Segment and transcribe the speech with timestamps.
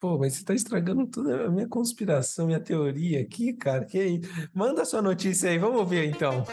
[0.00, 3.84] Pô, mas você tá estragando tudo a minha conspiração, minha teoria aqui, cara.
[3.84, 4.20] Que aí?
[4.54, 6.44] Manda sua notícia aí, vamos ver então.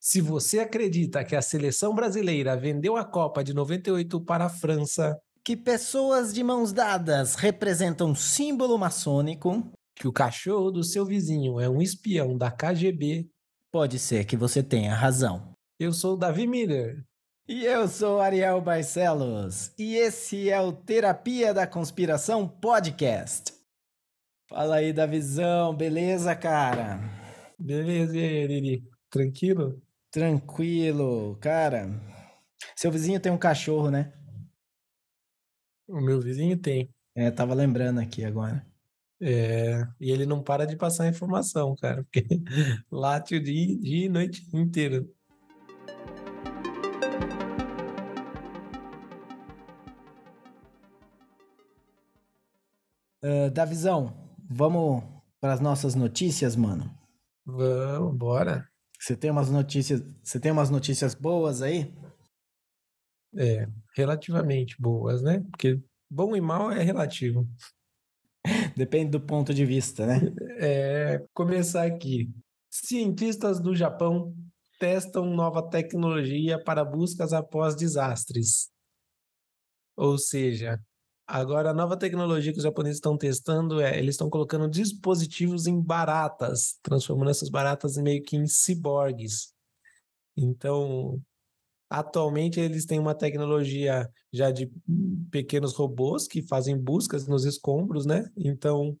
[0.00, 5.14] Se você acredita que a seleção brasileira vendeu a Copa de 98 para a França,
[5.44, 11.68] que pessoas de mãos dadas representam símbolo maçônico, que o cachorro do seu vizinho é
[11.68, 13.28] um espião da KGB,
[13.70, 15.54] pode ser que você tenha razão.
[15.78, 17.04] Eu sou o Davi Miller.
[17.48, 19.72] E eu sou Ariel Barcelos.
[19.78, 23.52] E esse é o Terapia da Conspiração Podcast.
[24.48, 27.00] Fala aí, Davizão, beleza, cara?
[27.58, 28.88] Beleza, e aí, Lili?
[29.10, 29.82] Tranquilo?
[30.10, 31.88] Tranquilo, cara.
[32.76, 34.12] Seu vizinho tem um cachorro, né?
[35.88, 36.88] O meu vizinho tem.
[37.16, 38.64] É, tava lembrando aqui agora.
[39.22, 42.26] É, e ele não para de passar informação, cara, porque
[42.90, 45.12] late o dia, dia e noite inteiro.
[53.22, 55.04] Uh, Davizão, vamos
[55.38, 56.90] para as nossas notícias, mano?
[57.44, 58.66] Vamos, bora.
[58.98, 61.94] Você tem umas notícias, você tem umas notícias boas aí?
[63.36, 65.40] É, relativamente boas, né?
[65.50, 65.78] Porque
[66.10, 67.46] bom e mal é relativo.
[68.80, 70.20] Depende do ponto de vista, né?
[70.56, 72.32] É, começar aqui.
[72.70, 74.34] Cientistas do Japão
[74.78, 78.70] testam nova tecnologia para buscas após desastres.
[79.94, 80.80] Ou seja,
[81.26, 85.80] Agora, a nova tecnologia que os japoneses estão testando é, eles estão colocando dispositivos em
[85.80, 89.54] baratas, transformando essas baratas meio que em ciborgues.
[90.36, 91.22] Então,
[91.90, 94.70] atualmente eles têm uma tecnologia já de
[95.30, 98.30] pequenos robôs que fazem buscas nos escombros, né?
[98.36, 98.96] Então,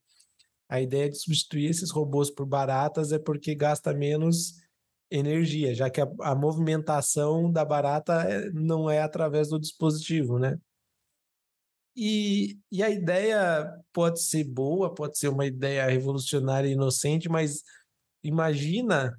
[0.68, 4.54] a ideia de substituir esses robôs por baratas é porque gasta menos
[5.08, 10.58] energia, já que a, a movimentação da barata é, não é através do dispositivo, né?
[11.96, 17.62] E, e a ideia pode ser boa, pode ser uma ideia revolucionária e inocente, mas
[18.22, 19.16] imagina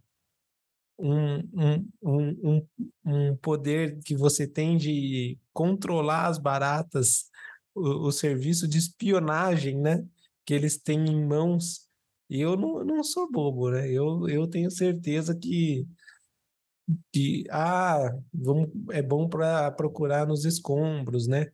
[1.02, 2.68] um, um, um,
[3.06, 7.30] um, poder que você tem de controlar as baratas,
[7.74, 10.06] o, o serviço de espionagem, né?
[10.46, 11.88] Que eles têm em mãos.
[12.30, 13.90] E eu não, não sou bobo, né?
[13.90, 15.88] Eu, eu tenho certeza que,
[17.12, 21.52] que ah, vamos, é bom para procurar nos escombros, né?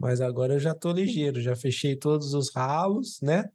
[0.00, 3.50] Mas agora eu já tô ligeiro, já fechei todos os ralos, né?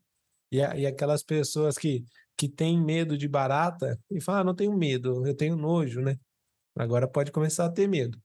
[0.51, 2.05] E, e aquelas pessoas que,
[2.37, 6.17] que têm medo de barata e falam, ah, não tenho medo, eu tenho nojo, né?
[6.77, 8.19] Agora pode começar a ter medo.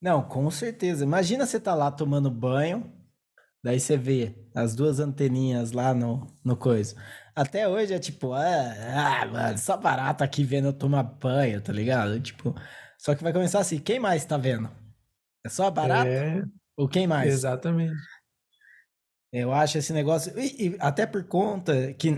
[0.00, 1.04] Não, com certeza.
[1.04, 2.92] Imagina você tá lá tomando banho,
[3.62, 6.94] daí você vê as duas anteninhas lá no, no coisa.
[7.34, 11.72] Até hoje é tipo, ah, ah mano, só barata aqui vendo eu tomar banho, tá
[11.72, 12.20] ligado?
[12.20, 12.54] Tipo,
[12.98, 14.70] só que vai começar assim, quem mais tá vendo?
[15.44, 16.08] É só barata?
[16.08, 16.42] É.
[16.76, 17.32] Ou quem mais?
[17.32, 17.94] Exatamente.
[19.32, 20.38] Eu acho esse negócio.
[20.38, 22.10] E, e até por conta que,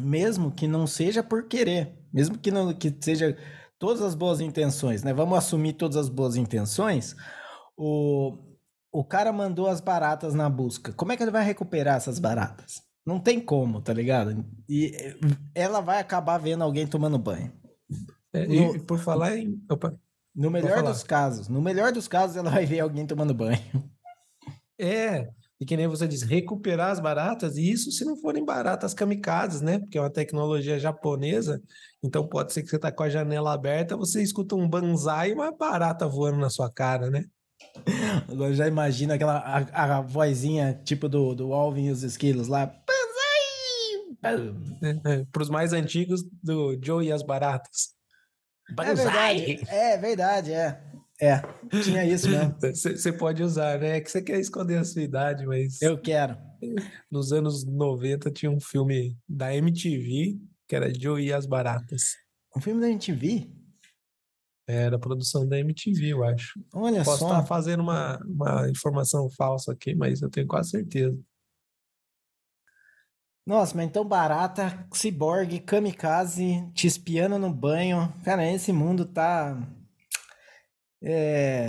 [0.00, 3.36] mesmo que não seja por querer, mesmo que não que seja
[3.78, 5.12] todas as boas intenções, né?
[5.12, 7.16] Vamos assumir todas as boas intenções.
[7.76, 8.36] O,
[8.92, 10.92] o cara mandou as baratas na busca.
[10.92, 12.82] Como é que ele vai recuperar essas baratas?
[13.04, 14.44] Não tem como, tá ligado?
[14.68, 14.92] E
[15.54, 17.52] ela vai acabar vendo alguém tomando banho.
[18.32, 19.62] É, no, e por falar em.
[19.70, 19.98] Opa.
[20.34, 23.58] No melhor dos casos, no melhor dos casos, ela vai ver alguém tomando banho.
[24.78, 25.30] É,
[25.60, 29.62] e que nem você diz, recuperar as baratas, e isso se não forem baratas kamikazes,
[29.62, 29.78] né?
[29.78, 31.62] Porque é uma tecnologia japonesa,
[32.02, 35.34] então pode ser que você tá com a janela aberta, você escuta um banzai e
[35.34, 37.24] uma barata voando na sua cara, né?
[38.28, 42.66] Agora já imagina aquela a, a vozinha tipo do, do Alvin e os esquilos lá.
[42.66, 44.56] Banzai!
[44.82, 47.96] É, é, Para os mais antigos, do Joe e as baratas.
[48.78, 50.82] É verdade, é verdade, é.
[51.20, 51.40] É,
[51.82, 52.56] tinha isso mesmo.
[52.60, 53.96] Você pode usar, né?
[53.96, 55.80] É que você quer esconder a sua idade, mas.
[55.80, 56.36] Eu quero.
[57.10, 60.38] Nos anos 90 tinha um filme da MTV
[60.68, 62.16] que era Joe e as Baratas.
[62.56, 63.48] Um filme da MTV?
[64.68, 66.60] Era produção da MTV, eu acho.
[66.74, 67.26] Olha Posso só.
[67.26, 71.16] Posso estar fazendo uma, uma informação falsa aqui, mas eu tenho quase certeza.
[73.46, 78.12] Nossa, mas então barata, ciborgue, kamikaze, te espiando no banho.
[78.24, 79.56] Cara, esse mundo tá.
[81.08, 81.68] É,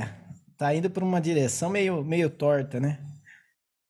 [0.57, 3.05] tá indo por uma direção meio, meio torta, né?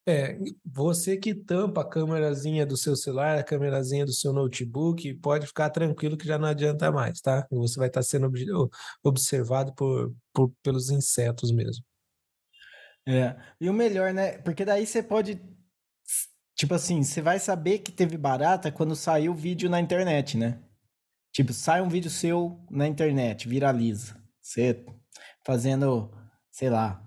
[0.05, 5.47] É, você que tampa a câmerazinha do seu celular, a câmerazinha do seu notebook, pode
[5.47, 7.47] ficar tranquilo que já não adianta mais, tá?
[7.49, 8.29] Você vai estar sendo
[9.01, 11.83] observado por, por, pelos insetos mesmo.
[13.07, 14.37] É, e o melhor, né?
[14.39, 15.41] Porque daí você pode
[16.57, 20.59] Tipo assim, você vai saber que teve barata quando sair o vídeo na internet, né?
[21.31, 24.17] Tipo, sai um vídeo seu na internet, viraliza.
[24.41, 24.83] Você
[25.47, 26.11] fazendo,
[26.51, 27.01] sei lá,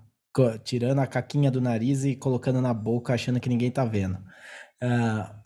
[0.63, 4.15] tirando a caquinha do nariz e colocando na boca, achando que ninguém tá vendo.
[4.81, 5.41] Uh,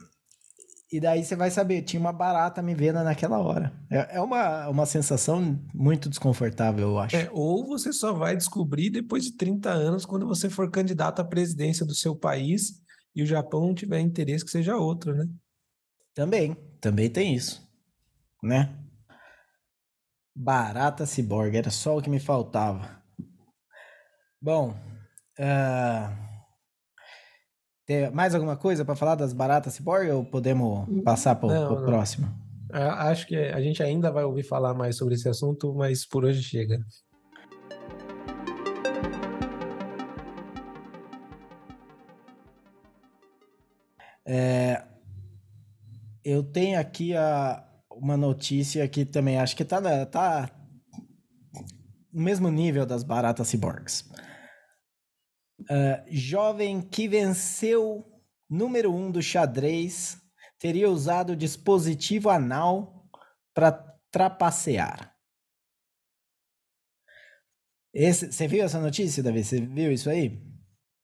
[0.89, 3.73] e daí você vai saber, tinha uma barata me vendo naquela hora.
[3.91, 7.17] É, é uma, uma sensação muito desconfortável, eu acho.
[7.17, 11.25] É, ou você só vai descobrir depois de 30 anos, quando você for candidato à
[11.25, 12.81] presidência do seu país
[13.13, 15.27] e o Japão tiver interesse que seja outro, né?
[16.13, 17.61] Também, também tem isso,
[18.41, 18.84] né?
[20.35, 23.01] Barata ciborgue, era só o que me faltava.
[24.41, 24.75] Bom,
[25.39, 26.25] uh...
[27.85, 32.27] Tem mais alguma coisa para falar das baratas ciborgue ou podemos passar para o próximo?
[32.71, 36.41] Acho que a gente ainda vai ouvir falar mais sobre esse assunto, mas por hoje
[36.41, 36.79] chega.
[44.27, 44.83] É,
[46.23, 47.63] eu tenho aqui a,
[47.95, 50.51] uma notícia que também acho que está tá
[52.11, 54.01] no mesmo nível das baratas ciborgues.
[55.61, 58.05] Uh, jovem que venceu
[58.49, 60.17] número um do xadrez
[60.59, 63.09] teria usado dispositivo anal
[63.53, 63.71] para
[64.11, 65.13] trapacear.
[67.93, 69.43] Esse, você viu essa notícia, Davi?
[69.43, 70.41] Você viu isso aí?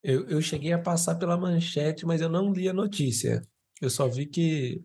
[0.03, 3.41] Eu, eu cheguei a passar pela manchete, mas eu não li a notícia.
[3.81, 4.83] Eu só vi que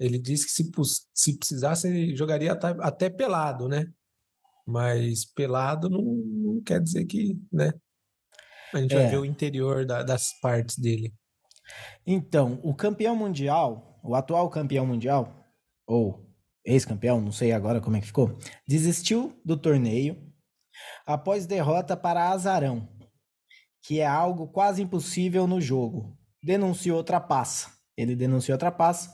[0.00, 0.70] ele disse que se,
[1.14, 3.86] se precisasse, ele jogaria até, até pelado, né?
[4.66, 7.74] Mas pelado não, não quer dizer que, né?
[8.72, 8.96] A gente é.
[8.96, 11.12] vai ver o interior da, das partes dele.
[12.06, 15.44] Então, o campeão mundial, o atual campeão mundial,
[15.86, 16.26] ou
[16.64, 20.16] ex-campeão, não sei agora como é que ficou, desistiu do torneio
[21.06, 22.88] após derrota para Azarão,
[23.82, 26.16] que é algo quase impossível no jogo.
[26.42, 27.70] Denunciou trapaça.
[27.96, 29.12] Ele denunciou trapaça.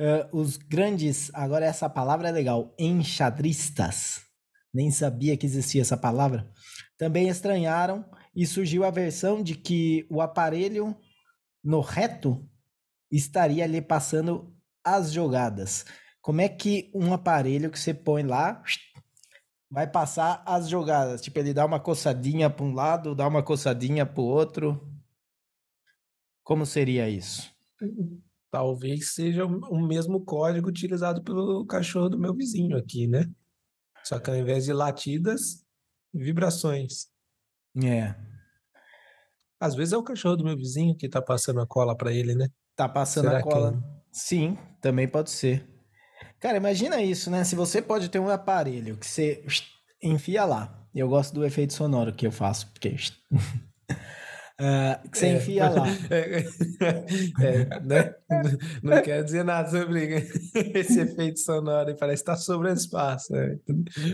[0.00, 4.22] Uh, os grandes, agora essa palavra é legal, enxadristas,
[4.72, 6.50] nem sabia que existia essa palavra,
[6.96, 10.96] também estranharam e surgiu a versão de que o aparelho
[11.62, 12.48] no reto
[13.10, 15.84] estaria ali passando as jogadas.
[16.22, 18.62] Como é que um aparelho que você põe lá
[19.70, 21.20] vai passar as jogadas?
[21.20, 24.90] Tipo, ele dá uma coçadinha para um lado, dá uma coçadinha para o outro.
[26.42, 27.54] Como seria isso?
[28.50, 33.30] Talvez seja o mesmo código utilizado pelo cachorro do meu vizinho aqui, né?
[34.02, 35.64] Só que ao invés de latidas,
[36.12, 37.06] vibrações.
[37.82, 38.14] É.
[39.60, 42.34] Às vezes é o cachorro do meu vizinho que tá passando a cola para ele,
[42.34, 42.48] né?
[42.74, 43.72] Tá passando Será a cola.
[43.72, 43.78] Que...
[44.10, 45.68] Sim, também pode ser.
[46.40, 47.44] Cara, imagina isso, né?
[47.44, 49.44] Se você pode ter um aparelho que você
[50.02, 50.76] enfia lá.
[50.94, 52.96] Eu gosto do efeito sonoro que eu faço, porque.
[54.60, 55.86] Uh, que você é, enfia lá.
[56.10, 56.44] É,
[57.40, 58.14] é, né?
[58.82, 60.04] Não, não quer dizer nada sobre
[60.74, 63.32] esse efeito sonoro, parece que está sobrando espaço.
[63.32, 63.58] Né?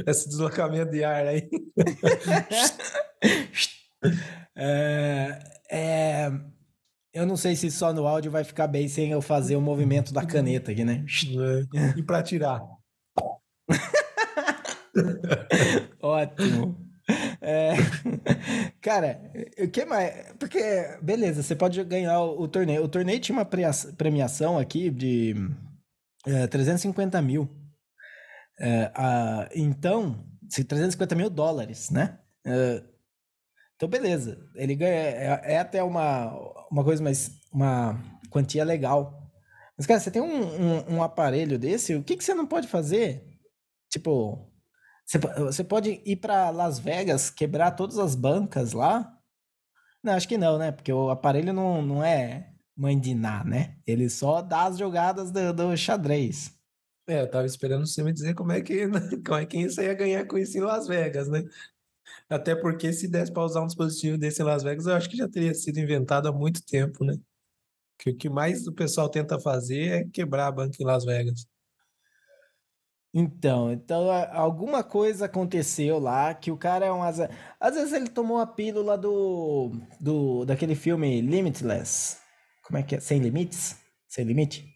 [0.07, 1.49] Esse deslocamento de ar aí.
[4.59, 5.39] É,
[5.71, 6.33] é,
[7.13, 10.15] eu não sei se só no áudio vai ficar bem sem eu fazer o movimento
[10.15, 11.05] da caneta aqui, né?
[11.75, 12.63] É, e para tirar.
[16.01, 16.86] Ótimo.
[17.41, 17.75] É,
[18.83, 19.21] cara,
[19.59, 20.33] o que mais?
[20.39, 20.61] Porque,
[21.03, 22.83] beleza, você pode ganhar o, o, torneio.
[22.83, 23.49] O torneio tinha uma
[23.97, 25.35] premiação aqui de
[26.27, 27.49] é, 350 mil.
[28.59, 32.19] É, a, então, 350 mil dólares, né?
[32.45, 32.83] É,
[33.77, 34.39] então, beleza.
[34.55, 34.93] Ele ganha.
[34.93, 36.33] É, é, até uma,
[36.71, 37.31] uma coisa mais.
[37.53, 38.01] Uma
[38.31, 39.23] quantia legal.
[39.77, 42.67] Mas, cara, você tem um, um, um aparelho desse, o que, que você não pode
[42.67, 43.23] fazer?
[43.91, 44.51] Tipo,
[45.07, 49.17] você, pode ir para Las Vegas, quebrar todas as bancas lá?
[50.03, 50.73] Não, acho que não, né?
[50.73, 53.79] Porque o aparelho não, não é mãe de Ná, né?
[53.87, 56.53] Ele só dá as jogadas do, do xadrez.
[57.09, 58.87] É, eu tava esperando você me dizer como é que
[59.25, 61.45] como é que você ia ganhar com isso em Las Vegas, né?
[62.29, 65.17] Até porque se desse para usar um dispositivo desse em Las Vegas, eu acho que
[65.17, 67.17] já teria sido inventado há muito tempo, né?
[67.99, 71.47] Que o que mais o pessoal tenta fazer é quebrar a banca em Las Vegas.
[73.19, 77.31] Então, então alguma coisa aconteceu lá que o cara é um azar.
[77.59, 82.19] Às vezes ele tomou a pílula do, do daquele filme Limitless.
[82.63, 83.01] Como é que é?
[83.01, 83.79] Sem limites?
[84.07, 84.69] Sem limite?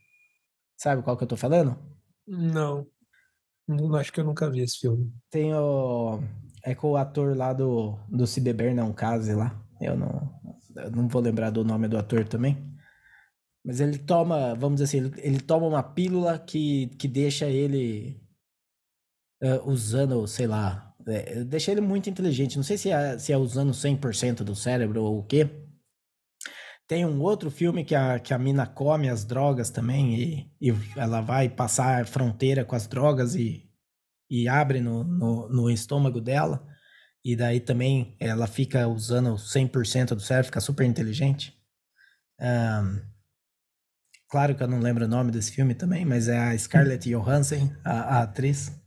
[0.75, 1.77] Sabe qual que eu tô falando?
[2.27, 2.87] Não.
[3.69, 5.13] Não acho que eu nunca vi esse filme.
[5.31, 6.19] Tem o
[6.65, 9.55] é com o ator lá do, do Se Beber Não Case lá.
[9.79, 10.35] Eu não,
[10.77, 12.57] eu não vou lembrar do nome do ator também.
[13.63, 18.20] Mas ele toma, vamos dizer assim, ele, ele toma uma pílula que, que deixa ele
[19.43, 22.57] uh, usando, sei lá, é, deixa ele muito inteligente.
[22.57, 25.49] Não sei se é, se é usando 100% do cérebro ou o quê.
[26.87, 30.15] tem um outro filme que a, que a mina come as drogas também
[30.61, 33.69] e, e ela vai passar fronteira com as drogas e,
[34.29, 36.67] e abre no, no, no estômago dela.
[37.25, 41.55] E daí também ela fica usando 100% do cérebro, fica super inteligente.
[42.41, 43.03] Um,
[44.29, 47.71] claro que eu não lembro o nome desse filme também, mas é a Scarlett Johansson,
[47.85, 48.80] a, a atriz.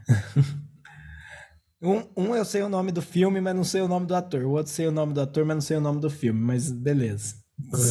[1.82, 4.42] um, um eu sei o nome do filme, mas não sei o nome do ator.
[4.44, 6.40] O outro sei o nome do ator, mas não sei o nome do filme.
[6.40, 7.36] Mas beleza.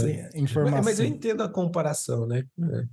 [0.07, 0.39] É.
[0.39, 0.77] Informação.
[0.77, 2.43] Mas, mas, eu entendo a comparação, né?
[2.59, 2.83] É.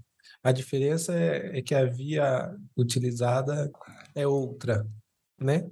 [0.42, 3.70] A diferença é, é que a via utilizada
[4.14, 4.86] é outra,
[5.40, 5.68] né?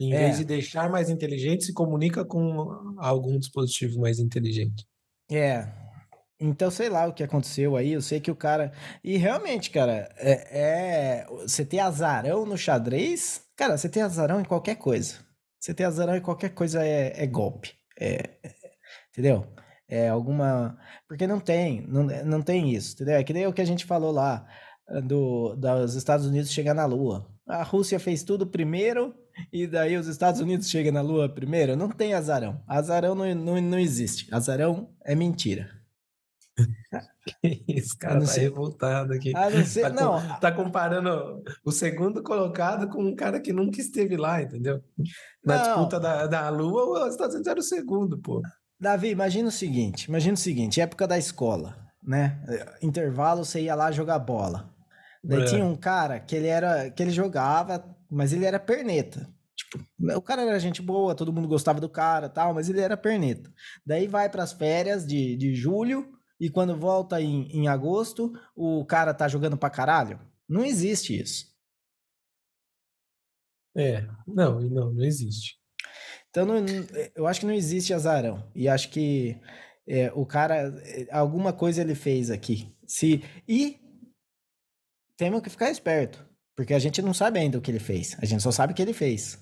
[0.00, 0.18] Em é.
[0.18, 4.86] vez de deixar mais inteligente, se comunica com algum dispositivo mais inteligente.
[5.30, 5.81] É.
[6.42, 7.92] Então, sei lá o que aconteceu aí.
[7.92, 8.72] Eu sei que o cara.
[9.04, 11.26] E realmente, cara, é, é...
[11.26, 13.42] você ter azarão no xadrez.
[13.56, 15.14] Cara, você ter azarão em qualquer coisa.
[15.60, 17.72] Você ter azarão em qualquer coisa é, é golpe.
[17.98, 18.30] É...
[19.10, 19.46] Entendeu?
[19.88, 20.76] É alguma.
[21.06, 23.16] Porque não tem, não, não tem isso, entendeu?
[23.16, 24.46] É que nem o que a gente falou lá
[25.04, 27.28] do, dos Estados Unidos chegar na Lua.
[27.46, 29.14] A Rússia fez tudo primeiro
[29.52, 31.76] e daí os Estados Unidos chegam na Lua primeiro.
[31.76, 32.62] Não tem azarão.
[32.66, 34.26] Azarão não, não, não existe.
[34.34, 35.81] Azarão é mentira.
[37.68, 38.44] Esse cara tá sei.
[38.44, 39.32] revoltado aqui.
[39.34, 40.38] Ah, não, sei, tá, não.
[40.38, 44.82] tá comparando o segundo colocado com um cara que nunca esteve lá, entendeu?
[45.44, 45.62] Na não.
[45.62, 48.42] disputa da, da Lua, os Estados Unidos era o segundo, pô.
[48.80, 52.42] Davi, imagina o seguinte: imagina o seguinte, época da escola, né?
[52.82, 54.72] Intervalo, você ia lá jogar bola.
[55.22, 55.44] Daí é.
[55.44, 56.90] tinha um cara que ele era.
[56.90, 59.28] que ele jogava, mas ele era perneta.
[59.54, 59.84] Tipo,
[60.16, 63.50] o cara era gente boa, todo mundo gostava do cara tal, mas ele era perneta.
[63.86, 66.08] Daí vai para as férias de, de julho,
[66.42, 70.18] e quando volta em, em agosto, o cara tá jogando pra caralho.
[70.48, 71.46] Não existe isso.
[73.76, 75.56] É, não, não, não existe.
[76.28, 76.56] Então, não,
[77.14, 78.50] eu acho que não existe azarão.
[78.56, 79.40] E acho que
[79.86, 82.76] é, o cara, é, alguma coisa ele fez aqui.
[82.88, 83.78] Se E
[85.16, 88.16] temos que ficar esperto, porque a gente não sabe ainda o que ele fez.
[88.20, 89.40] A gente só sabe o que ele fez.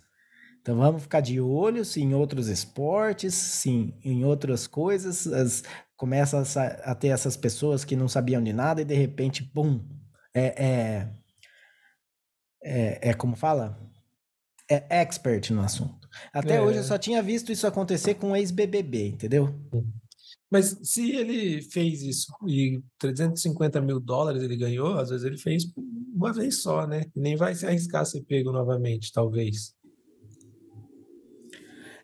[0.60, 5.62] Então vamos ficar de olho se em outros esportes, sim, em outras coisas, as,
[5.96, 9.80] começa a, a, ter essas pessoas que não sabiam de nada e de repente, bum,
[10.34, 11.08] é, é,
[12.62, 13.78] é, é como fala?
[14.70, 16.08] É expert no assunto.
[16.32, 16.60] Até é.
[16.60, 19.54] hoje eu só tinha visto isso acontecer com ex-BBB, entendeu?
[20.50, 25.64] Mas se ele fez isso e 350 mil dólares ele ganhou, às vezes ele fez
[26.12, 27.04] uma vez só, né?
[27.14, 29.74] Nem vai se arriscar a ser pego novamente, talvez.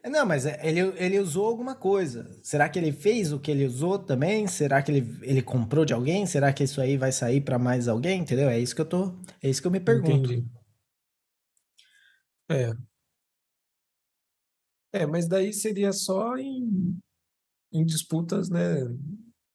[0.08, 2.30] Não, mas é, ele, ele usou alguma coisa.
[2.42, 4.46] Será que ele fez o que ele usou também?
[4.46, 6.26] Será que ele, ele comprou de alguém?
[6.26, 8.20] Será que isso aí vai sair para mais alguém?
[8.20, 8.48] Entendeu?
[8.48, 9.14] É isso que eu tô.
[9.42, 10.32] É isso que eu me pergunto.
[10.32, 10.46] Entendi.
[12.48, 12.72] É.
[14.92, 16.98] É, mas daí seria só em,
[17.72, 18.76] em disputas, né,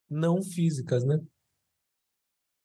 [0.10, 1.20] não físicas, né?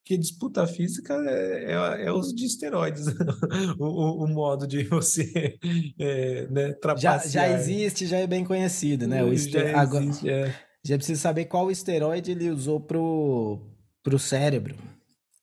[0.07, 3.09] Porque disputa física é, é, é uso de esteroides,
[3.77, 5.59] o, o, o, modo de você
[5.99, 7.21] é, né, trapacear.
[7.25, 9.25] Já, já existe, já é bem conhecido, né?
[9.25, 9.73] O ester...
[9.73, 10.55] já, Agora, existe, é.
[10.85, 13.61] já precisa saber qual esteroide ele usou pro,
[14.01, 14.77] pro cérebro.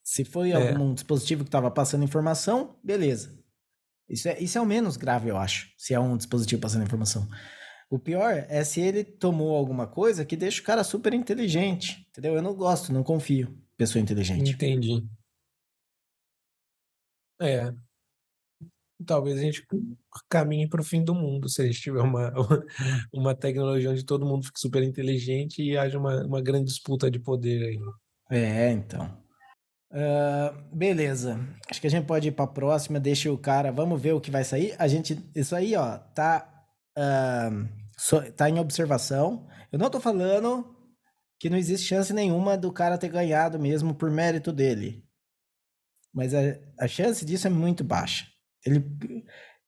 [0.01, 0.55] Se foi é.
[0.55, 3.38] algum dispositivo que estava passando informação, beleza.
[4.08, 7.27] Isso é, isso é o menos grave, eu acho, se é um dispositivo passando informação.
[7.89, 12.36] O pior é se ele tomou alguma coisa que deixa o cara super inteligente, entendeu?
[12.36, 13.62] Eu não gosto, não confio.
[13.77, 14.51] Pessoa inteligente.
[14.51, 15.06] Entendi.
[17.42, 17.74] É.
[19.06, 19.65] Talvez a gente
[20.30, 22.32] caminhe para o fim do mundo se a gente tiver uma,
[23.12, 27.20] uma tecnologia onde todo mundo fique super inteligente e haja uma, uma grande disputa de
[27.20, 27.80] poder aí.
[28.30, 29.06] É, então.
[29.92, 31.39] Uh, beleza.
[31.70, 33.00] Acho que a gente pode ir para a próxima.
[33.00, 33.72] Deixa o cara.
[33.72, 34.75] Vamos ver o que vai sair.
[34.80, 35.20] A gente.
[35.36, 36.50] Isso aí, ó, tá.
[36.98, 39.48] Uh, so, tá em observação.
[39.72, 40.73] Eu não tô falando
[41.43, 45.03] que não existe chance nenhuma do cara ter ganhado mesmo por mérito dele.
[46.13, 46.39] Mas a,
[46.79, 48.25] a chance disso é muito baixa.
[48.65, 48.81] Ele,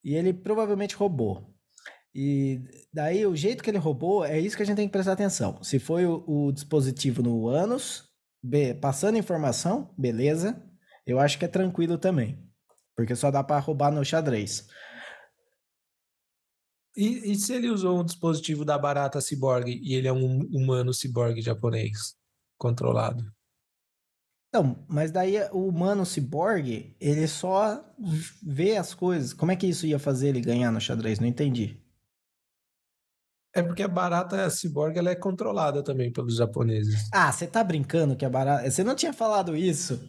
[0.02, 1.54] e ele provavelmente roubou.
[2.14, 2.62] E
[2.94, 5.62] daí o jeito que ele roubou é isso que a gente tem que prestar atenção.
[5.62, 8.06] Se foi o, o dispositivo no ânus
[8.80, 10.64] passando informação, beleza.
[11.06, 12.42] Eu acho que é tranquilo também.
[12.96, 14.70] Porque só dá para roubar no xadrez.
[16.96, 20.94] E, e, se ele usou um dispositivo da barata ciborgue e ele é um humano
[20.94, 22.16] ciborgue japonês
[22.58, 23.26] controlado?
[24.54, 27.84] Não, mas daí o humano ciborgue, ele só
[28.42, 29.34] vê as coisas.
[29.34, 31.20] Como é que isso ia fazer ele ganhar no xadrez?
[31.20, 31.78] Não entendi.
[33.54, 37.10] É porque a barata ciborgue ela é controlada também pelos japoneses.
[37.12, 38.70] Ah, você tá brincando que a barata.
[38.70, 40.00] Você não tinha falado isso?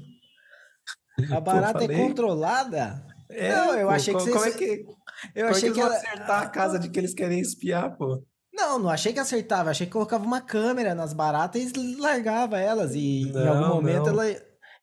[1.33, 3.02] A barata é controlada?
[3.30, 4.33] É, não, eu pô, achei que você.
[4.33, 4.87] Como é que.
[5.35, 5.97] Eu como achei é que, que ela...
[5.97, 8.23] acertar a casa de que eles querem espiar, pô.
[8.52, 12.95] Não, não achei que acertava, achei que colocava uma câmera nas baratas e largava elas.
[12.95, 14.25] E não, em algum momento ela,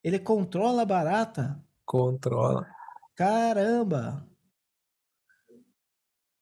[0.03, 1.59] ele controla a barata.
[1.83, 2.67] Controla.
[3.15, 4.27] Caramba!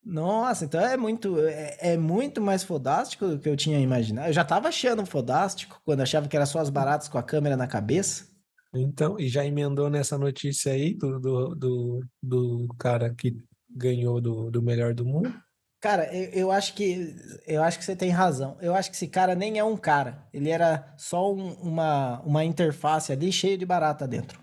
[0.03, 4.29] Nossa, então é muito, é, é, muito mais fodástico do que eu tinha imaginado.
[4.29, 7.55] Eu já tava achando fodástico quando achava que era só as baratas com a câmera
[7.55, 8.30] na cabeça.
[8.73, 13.35] Então, e já emendou nessa notícia aí do, do, do, do cara que
[13.69, 15.33] ganhou do, do melhor do mundo?
[15.81, 17.15] Cara, eu, eu, acho que
[17.47, 18.57] eu acho que você tem razão.
[18.61, 20.27] Eu acho que esse cara nem é um cara.
[20.31, 24.39] Ele era só um, uma, uma interface ali cheia de barata dentro.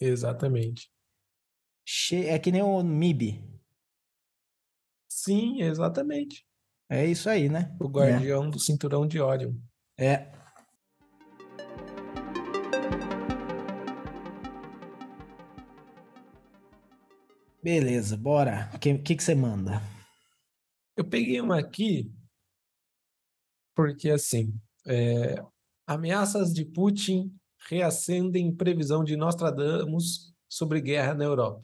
[0.00, 0.90] Exatamente.
[1.86, 2.26] Che...
[2.26, 3.42] É que nem o MIB.
[5.08, 6.44] Sim, exatamente.
[6.90, 7.74] É isso aí, né?
[7.80, 8.50] O guardião é.
[8.50, 9.54] do cinturão de Orion.
[9.98, 10.30] É.
[17.66, 18.70] Beleza, bora.
[18.72, 19.82] O que, que, que você manda?
[20.96, 22.08] Eu peguei uma aqui
[23.74, 24.54] porque, assim,
[24.86, 25.34] é,
[25.84, 27.36] ameaças de Putin
[27.68, 31.60] reacendem previsão de Nostradamus sobre guerra na Europa.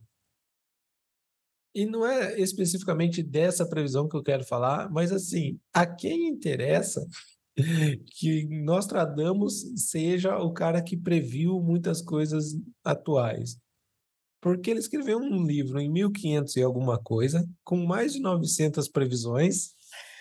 [1.73, 7.01] E não é especificamente dessa previsão que eu quero falar, mas assim, a quem interessa
[8.19, 13.57] que Nostradamus seja o cara que previu muitas coisas atuais.
[14.43, 19.71] Porque ele escreveu um livro em 1500 e alguma coisa, com mais de 900 previsões,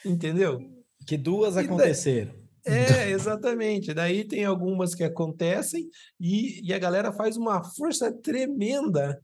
[0.06, 0.62] entendeu?
[1.08, 2.32] Que duas aconteceram.
[2.63, 3.96] É, exatamente.
[3.96, 9.20] Daí tem algumas que acontecem e, e a galera faz uma força tremenda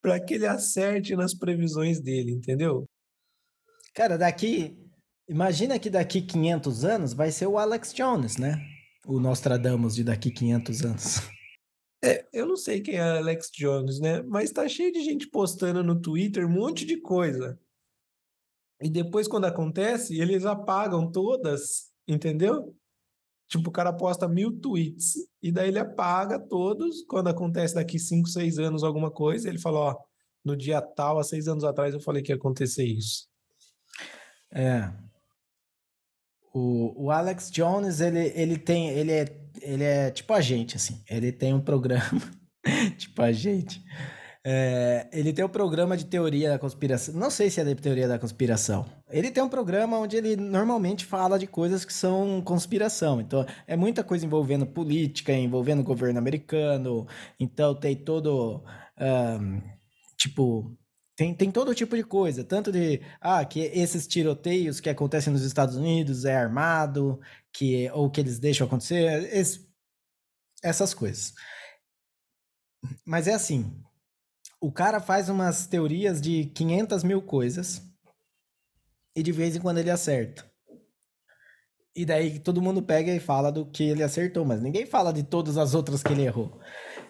[0.00, 2.88] para que ele acerte nas previsões dele, entendeu?
[3.94, 4.78] Cara, daqui.
[5.28, 8.60] Imagina que daqui 500 anos vai ser o Alex Jones, né?
[9.06, 11.20] O Nostradamus de daqui 500 anos.
[12.04, 14.22] É, eu não sei quem é Alex Jones, né?
[14.22, 17.58] Mas tá cheio de gente postando no Twitter um monte de coisa.
[18.80, 22.76] E depois, quando acontece, eles apagam todas, entendeu?
[23.48, 27.04] Tipo, o cara posta mil tweets e daí ele apaga todos.
[27.04, 29.98] Quando acontece daqui cinco, seis anos alguma coisa, ele fala: Ó,
[30.44, 33.28] no dia tal, há seis anos atrás, eu falei que ia acontecer isso.
[34.50, 34.92] É.
[36.52, 38.90] O, o Alex Jones, ele, ele tem.
[38.90, 41.02] Ele é, ele é tipo a gente, assim.
[41.08, 42.20] Ele tem um programa.
[42.98, 43.82] tipo a gente.
[44.44, 47.14] É, ele tem um programa de teoria da conspiração.
[47.14, 48.84] Não sei se é de teoria da conspiração.
[49.08, 53.20] Ele tem um programa onde ele normalmente fala de coisas que são conspiração.
[53.20, 57.06] Então, é muita coisa envolvendo política, envolvendo governo americano.
[57.38, 58.64] Então, tem todo.
[59.00, 59.62] Um,
[60.18, 60.76] tipo.
[61.22, 62.42] Tem, tem todo tipo de coisa.
[62.42, 63.00] Tanto de.
[63.20, 67.20] Ah, que esses tiroteios que acontecem nos Estados Unidos é armado,
[67.52, 69.32] que, ou que eles deixam acontecer.
[69.32, 69.64] Esse,
[70.64, 71.32] essas coisas.
[73.06, 73.72] Mas é assim,
[74.60, 77.80] o cara faz umas teorias de 500 mil coisas
[79.14, 80.44] e de vez em quando ele acerta.
[81.94, 85.22] E daí todo mundo pega e fala do que ele acertou, mas ninguém fala de
[85.22, 86.58] todas as outras que ele errou.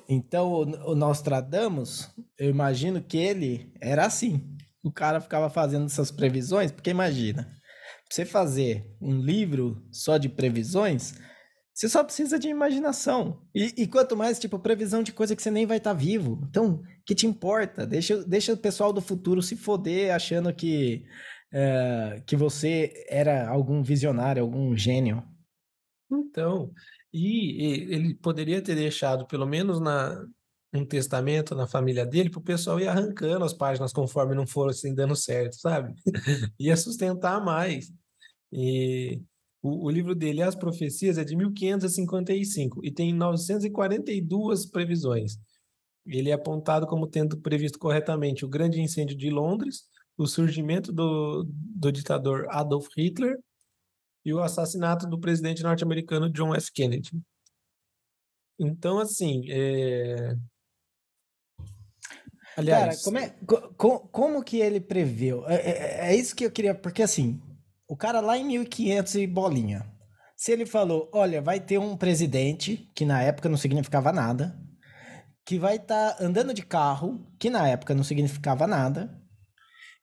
[0.08, 4.56] Então, o Nostradamus, eu imagino que ele era assim.
[4.82, 7.50] O cara ficava fazendo essas previsões, porque imagina,
[8.10, 11.14] você fazer um livro só de previsões,
[11.74, 13.42] você só precisa de imaginação.
[13.54, 16.40] E, e, quanto mais, tipo, previsão de coisa que você nem vai estar tá vivo.
[16.48, 17.86] Então, que te importa?
[17.86, 21.04] Deixa, deixa o pessoal do futuro se foder achando que,
[21.52, 25.22] é, que você era algum visionário, algum gênio.
[26.10, 26.70] Então,
[27.12, 30.24] e, ele poderia ter deixado, pelo menos na,
[30.72, 34.94] um testamento na família dele, para o pessoal ir arrancando as páginas conforme não fossem
[34.94, 35.94] dando certo, sabe?
[36.58, 37.92] Ia sustentar mais.
[38.50, 39.20] E
[39.62, 45.36] o, o, livro dele, As Profecias, é de 1555 e tem 942 previsões.
[46.06, 49.84] Ele é apontado como tendo previsto corretamente o grande incêndio de Londres,
[50.16, 53.38] o surgimento do, do ditador Adolf Hitler
[54.24, 56.70] e o assassinato do presidente norte-americano John F.
[56.72, 57.10] Kennedy.
[58.58, 60.36] Então, assim, é...
[62.56, 63.02] Aliás...
[63.02, 63.30] Cara, como, é,
[63.76, 65.46] como, como que ele previu?
[65.48, 66.74] É, é, é isso que eu queria...
[66.74, 67.40] Porque, assim,
[67.88, 69.90] o cara lá em 1500 e bolinha.
[70.36, 74.58] Se ele falou, olha, vai ter um presidente, que na época não significava nada,
[75.44, 79.21] que vai estar tá andando de carro, que na época não significava nada,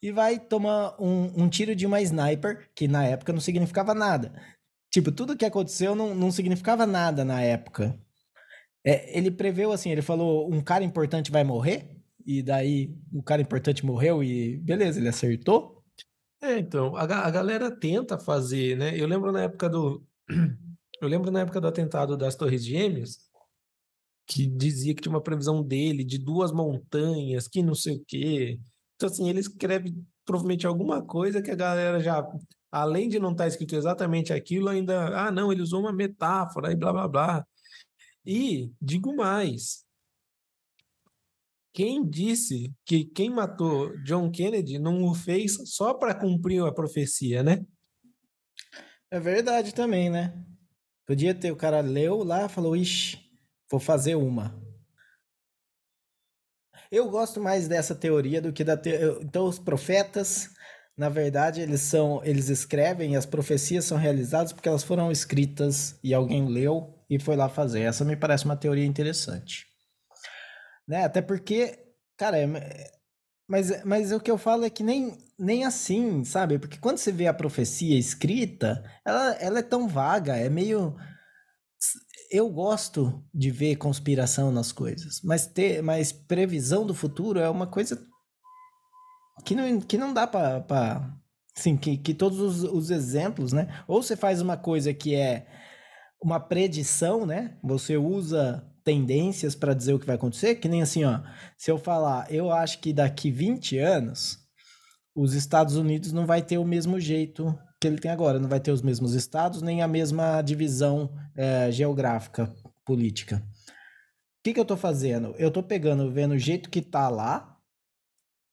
[0.02, 4.34] e vai tomar um, um, tiro de uma sniper, que na época não significava nada.
[4.90, 8.00] Tipo, tudo que aconteceu não, não significava nada na época.
[8.84, 13.42] É, ele preveu assim, ele falou, um cara importante vai morrer, e daí o cara
[13.42, 15.84] importante morreu e beleza, ele acertou.
[16.42, 18.98] É, então, a, a galera tenta fazer, né?
[18.98, 20.06] Eu lembro na época do.
[21.02, 23.20] Eu lembro na época do atentado das Torres Gêmeas,
[24.28, 28.60] que dizia que tinha uma previsão dele de duas montanhas, que não sei o quê.
[29.00, 32.22] Então, assim, ele escreve provavelmente alguma coisa que a galera já,
[32.70, 36.70] além de não estar tá escrito exatamente aquilo, ainda, ah, não, ele usou uma metáfora
[36.70, 37.48] e blá blá blá.
[38.26, 39.86] E digo mais,
[41.74, 47.42] quem disse que quem matou John Kennedy não o fez só para cumprir a profecia,
[47.42, 47.66] né?
[49.10, 50.38] É verdade também, né?
[51.08, 53.18] Podia ter, o cara leu lá falou, ixi,
[53.72, 54.62] vou fazer uma.
[56.92, 58.90] Eu gosto mais dessa teoria do que da te...
[59.22, 60.50] então os profetas,
[60.98, 66.00] na verdade, eles são, eles escrevem e as profecias são realizadas porque elas foram escritas
[66.04, 67.82] e alguém leu e foi lá fazer.
[67.82, 69.68] Essa me parece uma teoria interessante.
[70.88, 71.04] Né?
[71.04, 71.78] Até porque,
[72.18, 72.48] cara, é...
[73.48, 76.58] mas, mas o que eu falo é que nem, nem assim, sabe?
[76.58, 80.96] Porque quando você vê a profecia escrita, ela, ela é tão vaga, é meio
[82.30, 87.66] eu gosto de ver conspiração nas coisas, mas ter, mas previsão do futuro é uma
[87.66, 88.02] coisa
[89.44, 91.20] que não, que não dá para
[91.58, 93.84] assim, que, que todos os, os exemplos, né?
[93.88, 95.48] Ou você faz uma coisa que é
[96.22, 97.58] uma predição, né?
[97.64, 101.22] Você usa tendências para dizer o que vai acontecer, que nem assim, ó.
[101.58, 104.38] Se eu falar, eu acho que daqui 20 anos
[105.16, 108.40] os Estados Unidos não vai ter o mesmo jeito que ele tem agora.
[108.40, 112.54] Não vai ter os mesmos estados, nem a mesma divisão é, geográfica
[112.86, 113.38] política.
[113.68, 115.36] O que, que eu estou fazendo?
[115.38, 117.58] Eu estou pegando, vendo o jeito que está lá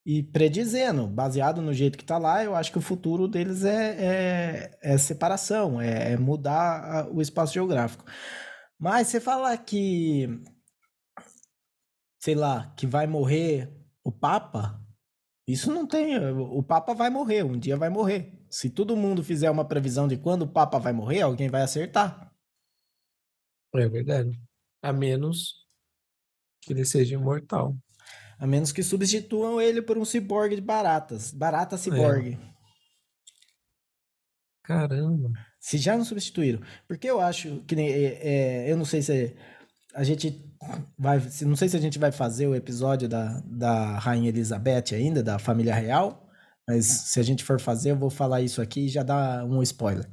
[0.04, 3.96] e predizendo, baseado no jeito que está lá, eu acho que o futuro deles é,
[3.98, 8.04] é, é separação, é, é mudar o espaço geográfico.
[8.78, 10.28] Mas você falar que,
[12.20, 13.72] sei lá, que vai morrer
[14.04, 14.80] o Papa,
[15.48, 16.16] isso não tem.
[16.34, 18.35] O Papa vai morrer, um dia vai morrer.
[18.56, 22.34] Se todo mundo fizer uma previsão de quando o Papa vai morrer, alguém vai acertar.
[23.74, 24.40] É verdade.
[24.80, 25.66] A menos
[26.62, 27.76] que ele seja imortal.
[28.38, 31.32] A menos que substituam ele por um ciborgue de baratas.
[31.32, 32.38] Barata ciborgue.
[32.42, 32.54] É.
[34.62, 35.32] Caramba.
[35.60, 36.62] Se já não substituíram.
[36.88, 37.74] Porque eu acho que.
[37.74, 39.36] É, é, eu não sei se
[39.94, 40.50] a gente
[40.98, 41.18] vai.
[41.42, 45.38] Não sei se a gente vai fazer o episódio da, da Rainha Elizabeth ainda, da
[45.38, 46.25] família real.
[46.68, 49.62] Mas se a gente for fazer, eu vou falar isso aqui e já dá um
[49.62, 50.10] spoiler.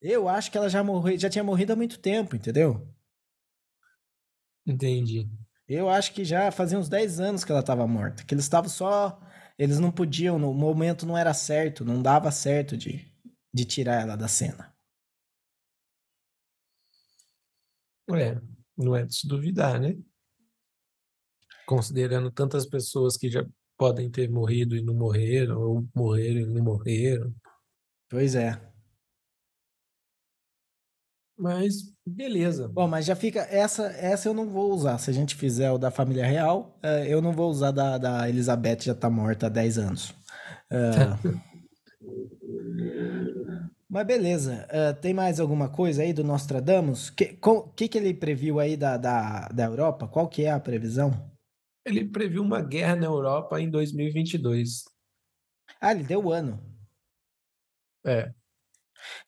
[0.00, 2.88] Eu acho que ela já, morreu, já tinha morrido há muito tempo, entendeu?
[4.66, 5.28] Entendi.
[5.68, 8.24] Eu acho que já fazia uns 10 anos que ela estava morta.
[8.24, 9.20] Que eles estavam só.
[9.58, 13.12] Eles não podiam, no momento não era certo, não dava certo de,
[13.52, 14.72] de tirar ela da cena.
[18.10, 18.40] É,
[18.76, 19.96] não é de se duvidar, né?
[21.66, 23.44] Considerando tantas pessoas que já
[23.82, 27.34] podem ter morrido e não morreram, ou morreram e não morreram.
[28.08, 28.56] Pois é.
[31.36, 32.68] Mas beleza.
[32.68, 33.40] Bom, mas já fica.
[33.40, 34.98] Essa essa eu não vou usar.
[34.98, 38.28] Se a gente fizer o da família real, eh, eu não vou usar da, da
[38.28, 40.10] Elizabeth, já tá morta há 10 anos.
[40.70, 41.40] Uh...
[43.90, 44.68] mas beleza.
[44.70, 47.08] Uh, tem mais alguma coisa aí do Nostradamus?
[47.08, 47.36] O que,
[47.74, 50.06] que, que ele previu aí da, da, da Europa?
[50.06, 51.31] Qual que é a previsão?
[51.84, 54.84] Ele previu uma guerra na Europa em 2022.
[55.80, 56.62] Ah, ele deu o ano.
[58.04, 58.32] É.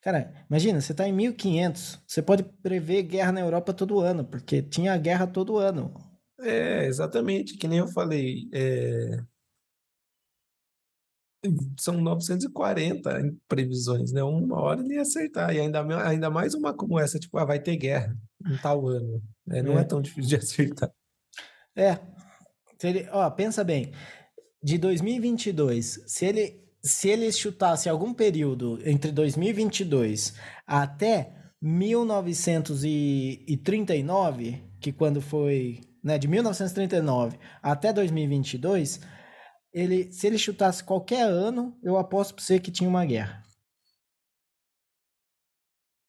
[0.00, 4.62] Cara, imagina, você tá em 1500, você pode prever guerra na Europa todo ano, porque
[4.62, 5.92] tinha guerra todo ano.
[6.40, 8.48] É, exatamente, que nem eu falei.
[8.52, 9.18] É...
[11.78, 14.22] São 940 em previsões, né?
[14.22, 17.60] Uma hora ele ia acertar, e ainda, ainda mais uma como essa, tipo, ah, vai
[17.60, 19.22] ter guerra em tal ano.
[19.50, 19.82] É, não é.
[19.82, 20.90] é tão difícil de acertar.
[21.76, 21.98] É,
[22.84, 23.92] se ele, ó, pensa bem,
[24.62, 30.34] de 2022, se ele se ele chutasse algum período entre 2022
[30.66, 39.00] até 1939, que quando foi, né, de 1939 até 2022,
[39.72, 43.42] ele, se ele chutasse qualquer ano, eu aposto para você que tinha uma guerra.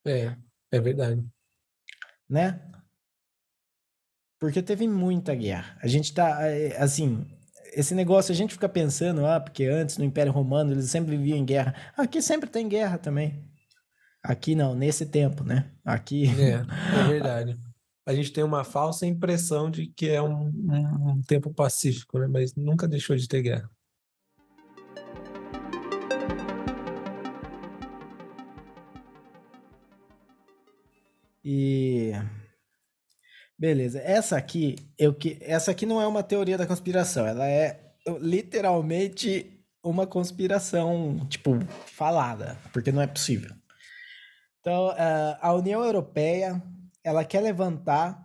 [0.05, 0.35] É,
[0.73, 1.25] é verdade.
[2.29, 2.59] Né?
[4.39, 5.78] Porque teve muita guerra.
[5.82, 7.26] A gente tá, é, assim,
[7.74, 11.38] esse negócio a gente fica pensando, ah, porque antes no Império Romano eles sempre viviam
[11.38, 11.76] em guerra.
[11.98, 13.43] Aqui sempre tem guerra também.
[14.24, 15.71] Aqui não, nesse tempo, né?
[15.84, 16.26] Aqui.
[16.39, 16.65] É,
[17.00, 17.58] é verdade.
[18.08, 22.28] A gente tem uma falsa impressão de que é um, um, um tempo pacífico, né?
[22.28, 23.69] Mas nunca deixou de ter guerra.
[31.43, 32.13] E
[33.57, 33.99] Beleza.
[33.99, 37.79] Essa aqui, eu que essa aqui não é uma teoria da conspiração, ela é
[38.19, 43.51] literalmente uma conspiração, tipo, falada, porque não é possível.
[44.59, 44.93] Então,
[45.39, 46.61] a União Europeia,
[47.03, 48.19] ela quer levantar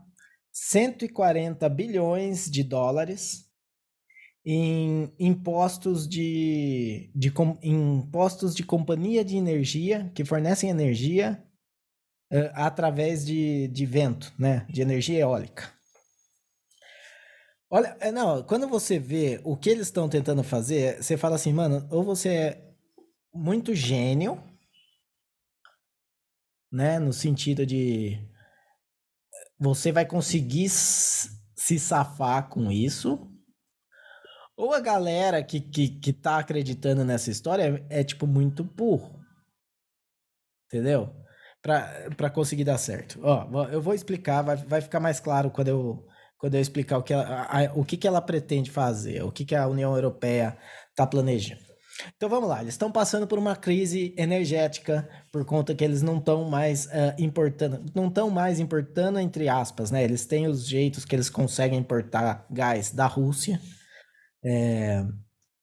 [0.51, 3.51] 140 bilhões de dólares
[4.45, 11.45] em impostos de, de impostos de companhia de energia que fornecem energia
[12.31, 14.67] uh, através de, de vento, né?
[14.69, 15.73] De energia eólica.
[17.69, 21.53] Olha, é, não, quando você vê o que eles estão tentando fazer, você fala assim,
[21.53, 22.75] mano, ou você é
[23.33, 24.43] muito gênio,
[26.71, 26.99] né?
[26.99, 28.19] No sentido de
[29.59, 33.31] você vai conseguir se safar com isso,
[34.57, 39.19] ou a galera que, que, que tá acreditando nessa história é, é tipo muito burro.
[40.67, 41.15] Entendeu?
[41.63, 43.21] Pra conseguir dar certo.
[43.23, 46.07] Ó, eu vou explicar, vai, vai ficar mais claro quando eu,
[46.39, 49.45] quando eu explicar o que ela, a, o que, que ela pretende fazer, o que,
[49.45, 50.57] que a União Europeia
[50.91, 51.61] está planejando.
[52.17, 56.17] Então vamos lá, eles estão passando por uma crise energética por conta que eles não
[56.17, 60.03] estão mais uh, importando, não estão mais importando entre aspas, né?
[60.03, 63.61] Eles têm os jeitos que eles conseguem importar gás da Rússia
[64.43, 65.05] é,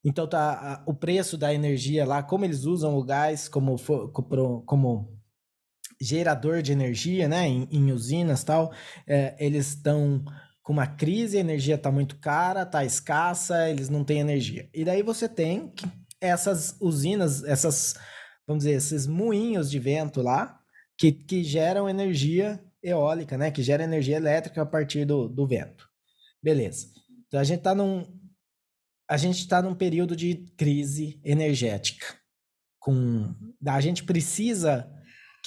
[0.06, 3.76] então tá o preço da energia lá, como eles usam o gás como,
[4.66, 5.17] como
[6.00, 8.72] gerador de energia, né, em, em usinas tal,
[9.08, 10.24] é, eles estão
[10.62, 14.70] com uma crise, a energia está muito cara, está escassa, eles não têm energia.
[14.74, 15.74] E daí você tem
[16.20, 17.96] essas usinas, essas,
[18.46, 20.60] vamos dizer, esses moinhos de vento lá,
[20.98, 25.88] que, que geram energia eólica, né, que gera energia elétrica a partir do, do vento.
[26.44, 26.88] Beleza.
[27.28, 28.06] Então a gente está num,
[29.10, 32.16] a gente está num período de crise energética.
[32.80, 33.34] Com,
[33.66, 34.90] a gente precisa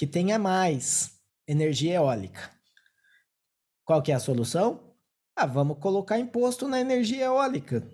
[0.01, 1.11] que tenha mais
[1.47, 2.49] energia eólica.
[3.85, 4.95] Qual que é a solução?
[5.37, 7.87] Ah, vamos colocar imposto na energia eólica.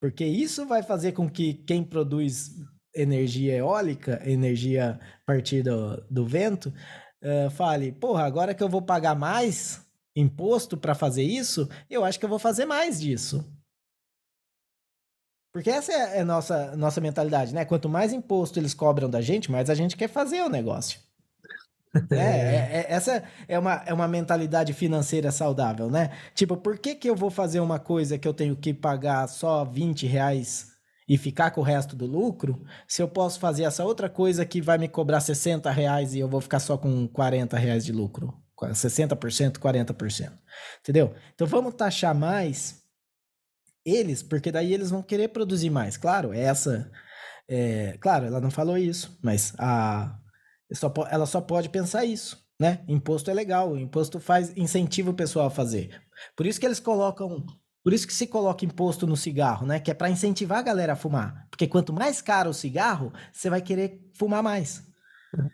[0.00, 2.50] Porque isso vai fazer com que quem produz
[2.94, 6.72] energia eólica, energia a partir do, do vento,
[7.20, 9.84] uh, fale: porra, agora que eu vou pagar mais
[10.14, 13.44] imposto para fazer isso, eu acho que eu vou fazer mais disso.
[15.52, 17.64] Porque essa é a nossa, nossa mentalidade, né?
[17.64, 21.09] Quanto mais imposto eles cobram da gente, mais a gente quer fazer o negócio.
[22.10, 26.10] É, é, é, essa é uma, é uma mentalidade financeira saudável, né?
[26.34, 29.64] Tipo, por que, que eu vou fazer uma coisa que eu tenho que pagar só
[29.64, 30.68] 20 reais
[31.08, 34.60] e ficar com o resto do lucro, se eu posso fazer essa outra coisa que
[34.60, 38.32] vai me cobrar 60 reais e eu vou ficar só com 40 reais de lucro?
[38.56, 40.32] 60%, 40%.
[40.80, 41.14] Entendeu?
[41.34, 42.80] Então vamos taxar mais
[43.84, 45.96] eles, porque daí eles vão querer produzir mais.
[45.96, 46.90] Claro, essa.
[47.48, 50.16] É, claro, ela não falou isso, mas a,
[50.72, 52.84] só, ela só pode pensar isso, né?
[52.88, 56.00] Imposto é legal, imposto faz incentiva o pessoal a fazer.
[56.36, 57.44] Por isso que eles colocam,
[57.82, 59.80] por isso que se coloca imposto no cigarro, né?
[59.80, 63.50] Que é para incentivar a galera a fumar, porque quanto mais caro o cigarro, você
[63.50, 64.88] vai querer fumar mais.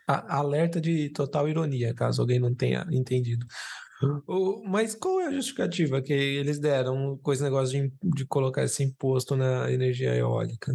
[0.08, 3.46] A, alerta de total ironia, caso alguém não tenha entendido.
[4.26, 8.62] O, mas qual é a justificativa que eles deram com esse negócio de, de colocar
[8.64, 10.72] esse imposto na energia eólica?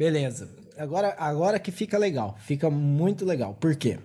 [0.00, 0.48] Beleza.
[0.78, 3.52] Agora, agora que fica legal, fica muito legal.
[3.56, 3.98] Por quê?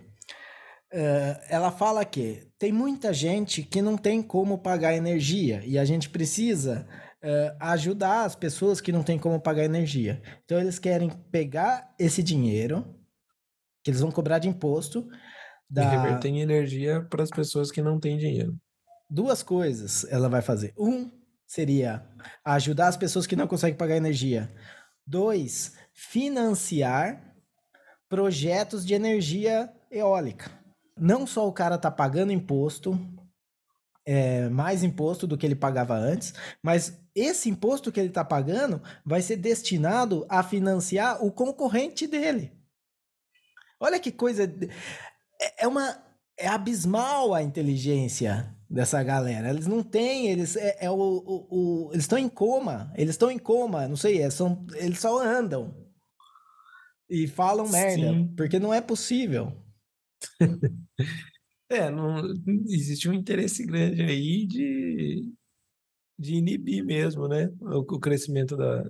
[0.91, 5.85] Uh, ela fala que tem muita gente que não tem como pagar energia e a
[5.85, 6.85] gente precisa
[7.23, 10.21] uh, ajudar as pessoas que não têm como pagar energia.
[10.43, 12.85] Então eles querem pegar esse dinheiro
[13.81, 15.07] que eles vão cobrar de imposto
[15.69, 15.81] da...
[15.81, 18.53] E reverter em energia para as pessoas que não têm dinheiro.
[19.09, 20.73] Duas coisas ela vai fazer.
[20.77, 21.09] Um
[21.47, 22.05] seria
[22.43, 24.51] ajudar as pessoas que não conseguem pagar energia.
[25.05, 27.35] Dois, financiar
[28.09, 30.51] projetos de energia eólica.
[30.97, 32.97] Não só o cara tá pagando imposto,
[34.05, 38.81] é, mais imposto do que ele pagava antes, mas esse imposto que ele está pagando
[39.03, 42.51] vai ser destinado a financiar o concorrente dele.
[43.79, 44.43] Olha que coisa.
[45.41, 46.03] É, é uma.
[46.37, 49.49] É abismal a inteligência dessa galera.
[49.49, 53.31] Eles não têm, eles é, é o, o, o, eles estão em coma, eles estão
[53.31, 55.73] em coma, não sei, é, são, eles só andam
[57.09, 58.33] e falam merda, Sim.
[58.35, 59.53] porque não é possível.
[61.69, 62.21] é, não,
[62.67, 65.33] existe um interesse grande aí de,
[66.19, 68.83] de inibir mesmo, né, o, o crescimento da,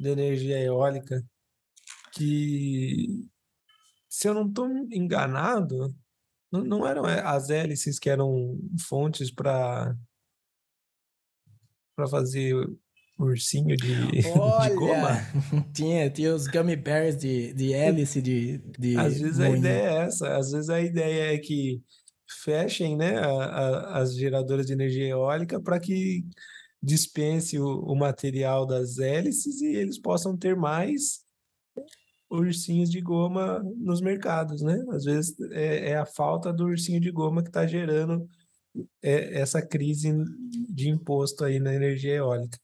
[0.00, 1.24] da energia eólica,
[2.12, 3.24] que
[4.08, 5.94] se eu não estou enganado,
[6.52, 9.96] não, não, eram é, as hélices que eram fontes para
[11.96, 12.54] para fazer
[13.18, 15.10] ursinho de, Olha, de goma?
[15.74, 18.96] Tinha, tinha os gummy bears de, de hélice de, de.
[18.96, 21.82] Às vezes a ideia é essa, às vezes a ideia é que
[22.44, 26.24] fechem né, a, a, as geradoras de energia eólica para que
[26.82, 31.22] dispense o, o material das hélices e eles possam ter mais
[32.32, 34.82] ursinhos de goma nos mercados, né?
[34.90, 38.26] Às vezes é, é a falta do ursinho de goma que está gerando
[39.02, 40.12] é, essa crise
[40.68, 42.58] de imposto aí na energia eólica.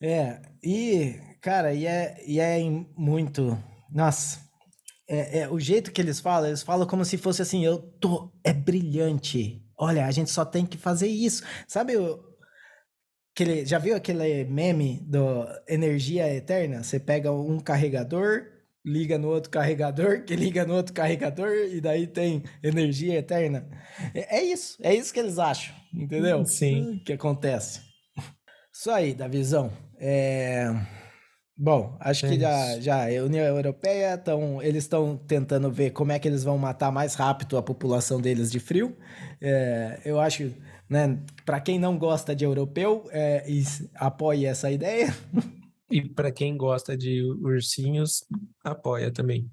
[0.00, 2.58] É, e, cara, e é, e é
[2.96, 3.56] muito.
[3.92, 4.40] Nossa,
[5.08, 8.32] é, é, o jeito que eles falam, eles falam como se fosse assim: eu tô.
[8.42, 9.62] É brilhante.
[9.78, 11.44] Olha, a gente só tem que fazer isso.
[11.68, 12.32] Sabe o.
[13.34, 16.82] Aquele, já viu aquele meme do energia eterna?
[16.82, 18.42] Você pega um carregador,
[18.84, 23.68] liga no outro carregador, que liga no outro carregador, e daí tem energia eterna.
[24.14, 26.44] É, é isso, é isso que eles acham, entendeu?
[26.44, 27.00] Sim.
[27.04, 27.80] Que acontece.
[28.72, 29.70] Isso aí, da visão.
[29.98, 30.66] É...
[31.56, 36.10] Bom, acho É que já, já a União Europeia tão, eles estão tentando ver como
[36.10, 38.96] é que eles vão matar mais rápido a população deles de frio.
[39.40, 40.52] É, eu acho,
[40.88, 43.44] né, para quem não gosta de europeu, é,
[44.44, 45.14] essa ideia.
[45.92, 48.26] E para quem gosta de ursinhos,
[48.64, 49.52] apoia também.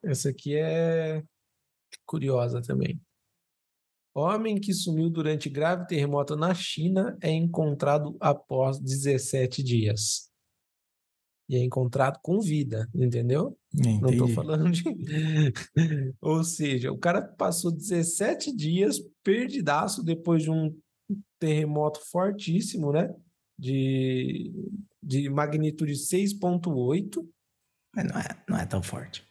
[0.00, 1.24] Essa aqui é
[2.06, 3.02] curiosa também.
[4.14, 10.30] Homem que sumiu durante grave terremoto na China é encontrado após 17 dias.
[11.48, 13.58] E é encontrado com vida, entendeu?
[13.74, 14.34] Não estou Entendi.
[14.34, 14.84] falando de.
[16.20, 20.76] Ou seja, o cara passou 17 dias perdidaço depois de um
[21.38, 23.14] terremoto fortíssimo, né?
[23.58, 24.52] De,
[25.02, 27.26] de magnitude 6,8.
[27.94, 29.26] Mas não é, não é tão forte.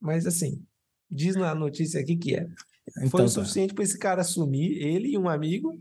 [0.00, 0.62] Mas assim,
[1.10, 2.46] diz na notícia aqui que é.
[2.94, 3.28] Foi Então o tá.
[3.28, 5.80] suficiente para esse cara sumir, ele e um amigo.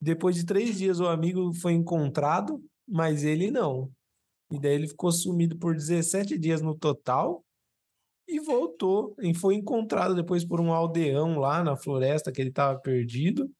[0.00, 3.90] Depois de três dias, o amigo foi encontrado, mas ele não.
[4.50, 7.44] E daí ele ficou sumido por 17 dias no total
[8.28, 9.14] e voltou.
[9.20, 13.50] E foi encontrado depois por um aldeão lá na floresta que ele estava perdido.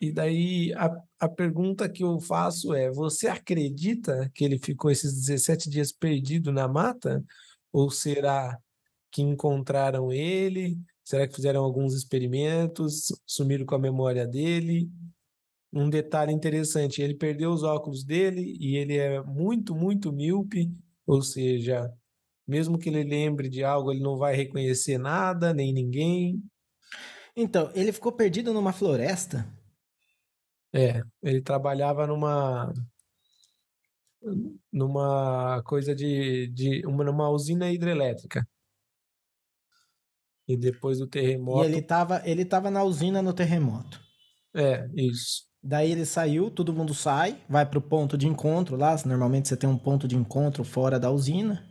[0.00, 5.12] E daí a, a pergunta que eu faço é: você acredita que ele ficou esses
[5.14, 7.24] 17 dias perdido na mata?
[7.72, 8.58] Ou será
[9.10, 10.78] que encontraram ele?
[11.04, 14.90] Será que fizeram alguns experimentos, sumiram com a memória dele?
[15.72, 20.70] Um detalhe interessante, ele perdeu os óculos dele e ele é muito, muito míope,
[21.06, 21.92] ou seja,
[22.46, 26.42] mesmo que ele lembre de algo, ele não vai reconhecer nada, nem ninguém.
[27.36, 29.46] Então, ele ficou perdido numa floresta?
[30.72, 32.72] É, ele trabalhava numa
[34.72, 38.46] numa coisa de, de uma, numa usina hidrelétrica.
[40.48, 41.06] E depois do
[41.52, 44.00] E terremoto, ele tava, ele tava na usina no terremoto.
[44.54, 45.47] é, isso.
[45.68, 48.96] Daí ele saiu, todo mundo sai, vai pro ponto de encontro lá.
[49.04, 51.62] Normalmente você tem um ponto de encontro fora da usina.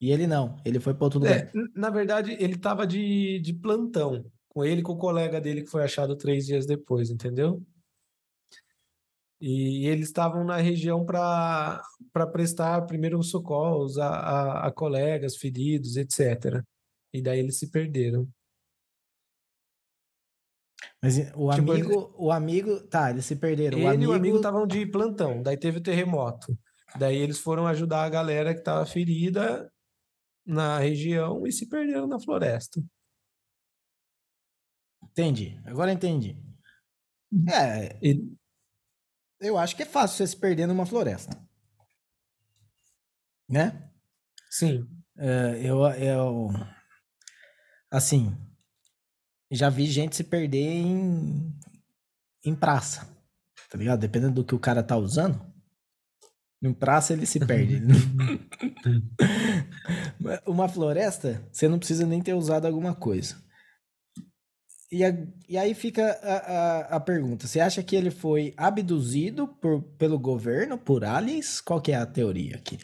[0.00, 1.36] E ele não, ele foi para outro lugar.
[1.36, 5.60] É, na verdade, ele estava de, de plantão, com ele e com o colega dele
[5.60, 7.62] que foi achado três dias depois, entendeu?
[9.38, 15.98] E eles estavam na região para para prestar primeiros socorros a, a, a colegas feridos,
[15.98, 16.64] etc.
[17.12, 18.26] E daí eles se perderam.
[21.02, 23.78] Mas o Tipo, ele- amigo, o amigo, tá, eles se perderam.
[23.78, 26.56] O Ele e amigo, o amigo estavam de plantão, daí teve o terremoto.
[26.98, 29.70] Daí eles foram ajudar a galera que estava ferida
[30.46, 32.82] na região e se perderam na floresta.
[35.02, 35.60] entendi.
[35.64, 36.36] Agora entendi.
[37.48, 38.10] É, E,
[39.40, 41.36] eu acho que é fácil você se perder numa floresta.
[43.48, 43.90] Né?
[44.50, 46.48] sim, É, eu, eu,
[47.90, 48.36] assim,
[49.50, 51.52] já vi gente se perder em,
[52.44, 53.08] em praça,
[53.70, 54.00] tá ligado?
[54.00, 55.40] Dependendo do que o cara tá usando,
[56.62, 57.80] em praça ele se perde.
[60.46, 63.36] Uma floresta, você não precisa nem ter usado alguma coisa.
[64.90, 65.16] E, a-
[65.48, 70.18] e aí fica a, a, a pergunta: você acha que ele foi abduzido por, pelo
[70.18, 71.60] governo, por aliens?
[71.60, 72.78] Qual que é a teoria aqui?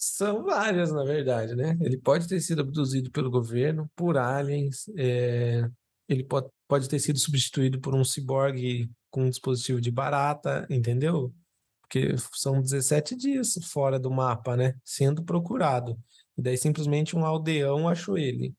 [0.00, 1.76] São várias, na verdade, né?
[1.80, 5.68] Ele pode ter sido abduzido pelo governo, por aliens, é,
[6.08, 11.34] ele pode, pode ter sido substituído por um ciborgue com um dispositivo de barata, entendeu?
[11.82, 14.74] Porque são 17 dias fora do mapa, né?
[14.84, 15.98] Sendo procurado.
[16.36, 18.54] E daí simplesmente um aldeão achou ele.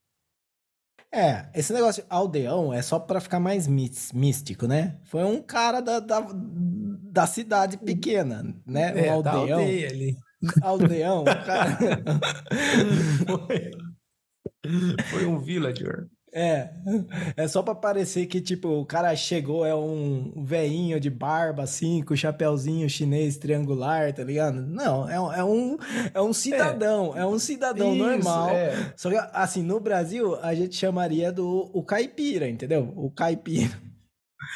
[1.12, 4.99] É, esse negócio de aldeão é só pra ficar mais mís- místico, né?
[5.06, 8.93] Foi um cara da, da, da cidade pequena, né?
[8.93, 9.59] Um É, da aldeão.
[9.59, 10.18] aldeia ali.
[10.61, 11.77] Aldeão, cara.
[13.27, 13.71] Foi,
[15.09, 16.07] foi um villager.
[16.31, 16.69] É,
[17.35, 22.03] é só pra parecer que, tipo, o cara chegou, é um veinho de barba, assim,
[22.03, 24.61] com chapéuzinho chinês triangular, tá ligado?
[24.61, 25.77] Não, é, um- é um,
[26.13, 28.49] é um cidadão, é, um cidadão Isso, normal.
[28.51, 28.93] é.
[28.95, 32.93] Só que, assim, no Brasil, a gente chamaria do o caipira, entendeu?
[32.95, 33.75] O caipira.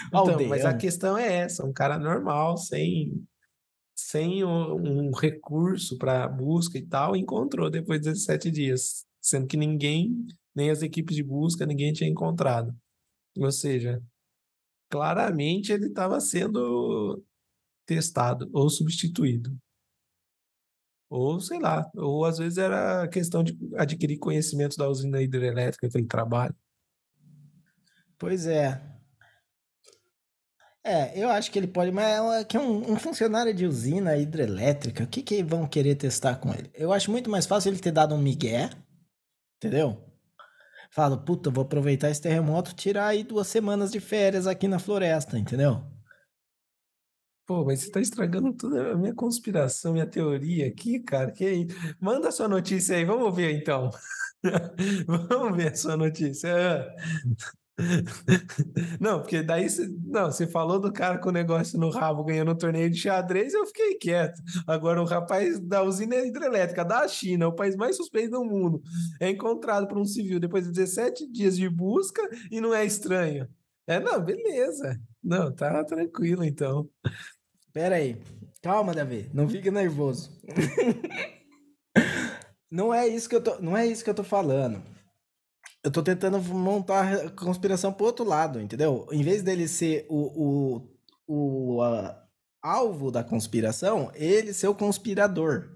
[0.09, 0.77] Então, mas a Aldeão.
[0.77, 3.23] questão é essa, um cara normal, sem
[3.95, 10.25] sem um recurso para busca e tal, encontrou depois de 17 dias, sendo que ninguém,
[10.55, 12.75] nem as equipes de busca, ninguém tinha encontrado.
[13.37, 14.01] Ou seja,
[14.89, 17.23] claramente ele estava sendo
[17.85, 19.55] testado ou substituído.
[21.09, 25.97] Ou sei lá, ou às vezes era questão de adquirir conhecimento da usina hidrelétrica que
[25.97, 26.55] ele trabalha.
[28.17, 28.92] Pois é.
[30.85, 35.05] É, eu acho que ele pode, mas é que um, um, funcionário de usina hidrelétrica,
[35.05, 36.69] o que que vão querer testar com ele?
[36.73, 38.69] Eu acho muito mais fácil ele ter dado um migué,
[39.57, 39.97] entendeu?
[40.91, 45.39] Falo, puta, vou aproveitar esse terremoto, tirar aí duas semanas de férias aqui na floresta,
[45.39, 45.81] entendeu?
[47.45, 51.31] Pô, mas você tá estragando toda a minha conspiração, minha teoria aqui, cara.
[51.31, 51.67] Que aí?
[51.99, 53.89] Manda sua notícia aí, vamos ver então.
[55.07, 56.93] vamos ver a sua notícia.
[58.99, 62.51] Não, porque daí você, não, você falou do cara com o negócio no rabo ganhando
[62.51, 64.39] um torneio de xadrez, eu fiquei quieto.
[64.67, 68.81] Agora, o rapaz da usina hidrelétrica da China, o país mais suspeito do mundo,
[69.19, 72.21] é encontrado por um civil depois de 17 dias de busca
[72.51, 73.47] e não é estranho.
[73.87, 74.99] É, não, beleza.
[75.21, 76.87] Não, tá tranquilo então.
[77.73, 78.17] Pera aí.
[78.61, 79.29] Calma, Davi.
[79.33, 80.31] Não fica nervoso.
[82.71, 84.81] não é isso que eu tô, não é isso que eu tô falando.
[85.83, 89.07] Eu tô tentando montar a conspiração pro outro lado, entendeu?
[89.11, 90.87] Em vez dele ser o,
[91.27, 92.23] o, o a,
[92.61, 95.73] alvo da conspiração, ele ser o conspirador.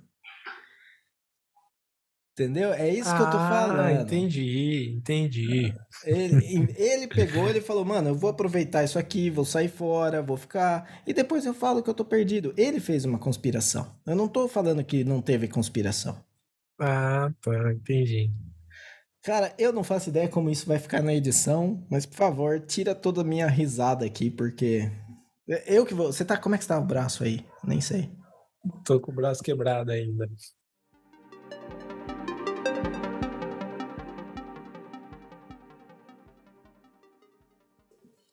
[2.32, 2.72] Entendeu?
[2.72, 4.02] É isso que eu tô ah, falando.
[4.04, 5.74] Entendi, entendi.
[6.06, 10.38] Ele, ele pegou, ele falou, mano, eu vou aproveitar isso aqui, vou sair fora, vou
[10.38, 11.02] ficar.
[11.08, 12.54] E depois eu falo que eu tô perdido.
[12.56, 13.92] Ele fez uma conspiração.
[14.06, 16.24] Eu não tô falando que não teve conspiração.
[16.80, 18.32] Ah, tá, entendi.
[19.28, 22.96] Cara, eu não faço ideia como isso vai ficar na edição, mas por favor, tira
[22.96, 24.90] toda a minha risada aqui, porque.
[25.66, 26.14] Eu que vou.
[26.14, 26.38] Você tá.
[26.38, 27.46] Como é que está o braço aí?
[27.62, 28.10] Nem sei.
[28.86, 30.30] Tô com o braço quebrado ainda.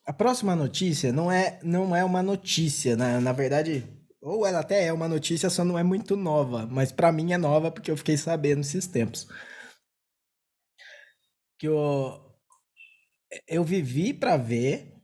[0.06, 3.18] A próxima notícia não é, não é uma notícia, né?
[3.18, 3.84] Na verdade,
[4.22, 6.68] ou ela até é uma notícia, só não é muito nova.
[6.70, 9.26] Mas para mim é nova porque eu fiquei sabendo esses tempos
[11.64, 12.20] que eu,
[13.48, 14.94] eu vivi para ver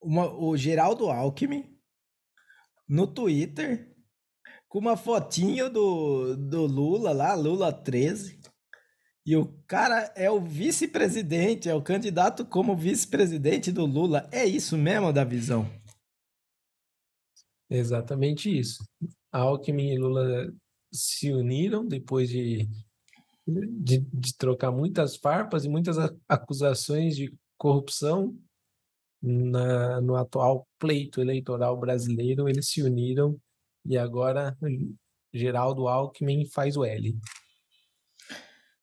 [0.00, 1.78] uma, o Geraldo Alckmin
[2.88, 3.94] no Twitter
[4.66, 8.40] com uma fotinho do, do Lula lá, Lula 13.
[9.26, 14.26] E o cara é o vice-presidente, é o candidato como vice-presidente do Lula.
[14.32, 15.70] É isso mesmo da visão?
[17.68, 18.82] Exatamente isso.
[19.30, 20.50] Alckmin e Lula
[20.90, 22.66] se uniram depois de
[23.48, 25.96] de, de trocar muitas farpas e muitas
[26.28, 28.36] acusações de corrupção
[29.22, 33.38] na, no atual pleito eleitoral brasileiro, eles se uniram
[33.84, 34.56] e agora
[35.32, 37.18] Geraldo Alckmin faz o L.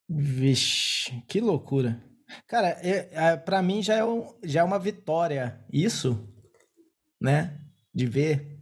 [0.10, 2.04] Vixe, que loucura.
[2.48, 6.28] Cara, é, é, para mim já é, um, já é uma vitória isso,
[7.22, 7.60] né?
[7.94, 8.55] De ver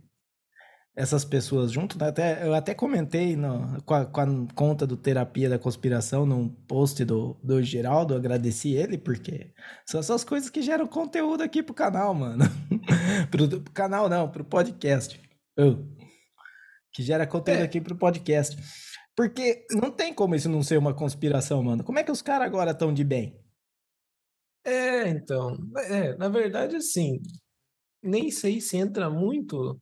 [0.95, 1.97] essas pessoas junto.
[1.97, 2.07] Né?
[2.07, 6.47] Até, eu até comentei no, com, a, com, a, conta do Terapia da Conspiração num
[6.47, 9.51] post do, do Geraldo, agradeci ele, porque
[9.85, 12.45] são essas coisas que geram conteúdo aqui pro canal, mano.
[13.31, 15.19] pro, pro canal não, pro podcast.
[16.93, 17.63] Que gera conteúdo é.
[17.63, 18.55] aqui pro podcast.
[19.15, 21.83] Porque não tem como isso não ser uma conspiração, mano.
[21.83, 23.39] Como é que os caras agora estão de bem?
[24.65, 25.57] É, então.
[25.89, 27.19] É, na verdade, assim,
[28.01, 29.79] nem sei se entra muito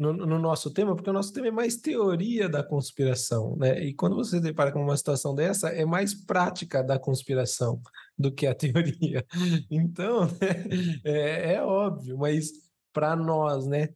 [0.00, 3.84] no, no, nosso tema, porque o nosso tema é mais teoria da conspiração, né?
[3.84, 7.82] E quando você se depara com uma situação dessa, é mais prática da conspiração
[8.16, 9.22] do que a teoria.
[9.70, 11.00] Então, né?
[11.04, 12.50] é, é óbvio, mas
[12.94, 13.90] para nós, né,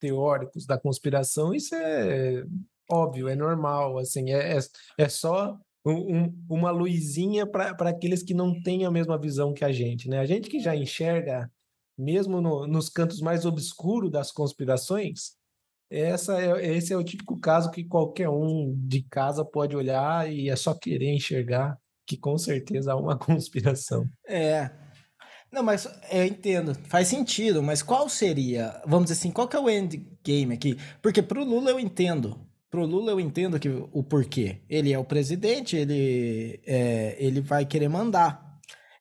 [0.00, 2.42] teóricos da conspiração, isso é
[2.90, 4.58] óbvio, é normal, assim, é, é,
[4.96, 9.70] é só um, uma luzinha para aqueles que não têm a mesma visão que a
[9.70, 10.20] gente, né?
[10.20, 11.52] A gente que já enxerga,
[11.98, 15.38] mesmo no, nos cantos mais obscuros das conspirações,
[15.90, 20.48] essa é, esse é o típico caso que qualquer um de casa pode olhar e
[20.48, 21.76] é só querer enxergar
[22.06, 24.04] que com certeza há uma conspiração.
[24.26, 24.70] É.
[25.52, 29.60] Não, mas eu entendo, faz sentido, mas qual seria, vamos dizer assim, qual que é
[29.60, 30.78] o endgame aqui?
[31.02, 32.38] Porque pro Lula eu entendo,
[32.70, 34.60] pro Lula eu entendo que o porquê.
[34.68, 38.48] Ele é o presidente, ele, é, ele vai querer mandar.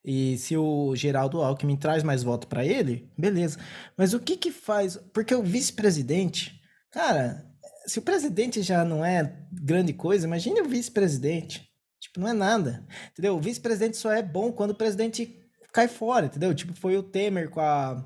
[0.04, 3.60] E se o Geraldo Alckmin traz mais voto para ele, beleza.
[3.96, 4.98] Mas o que que faz?
[5.14, 6.59] Porque o vice-presidente,
[6.92, 7.46] Cara,
[7.86, 11.70] se o presidente já não é grande coisa, imagine o vice-presidente.
[12.00, 12.86] Tipo, não é nada.
[13.12, 13.36] Entendeu?
[13.36, 15.40] O vice-presidente só é bom quando o presidente
[15.74, 16.54] cai fora, entendeu?
[16.56, 18.06] Tipo, foi o Temer com a,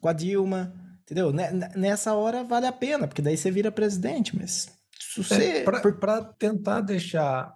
[0.00, 0.74] com a Dilma,
[1.10, 1.32] Entendeu?
[1.74, 5.44] Nessa hora vale a pena, porque daí você vira presidente, mas se você...
[5.58, 7.52] É, Para tentar deixar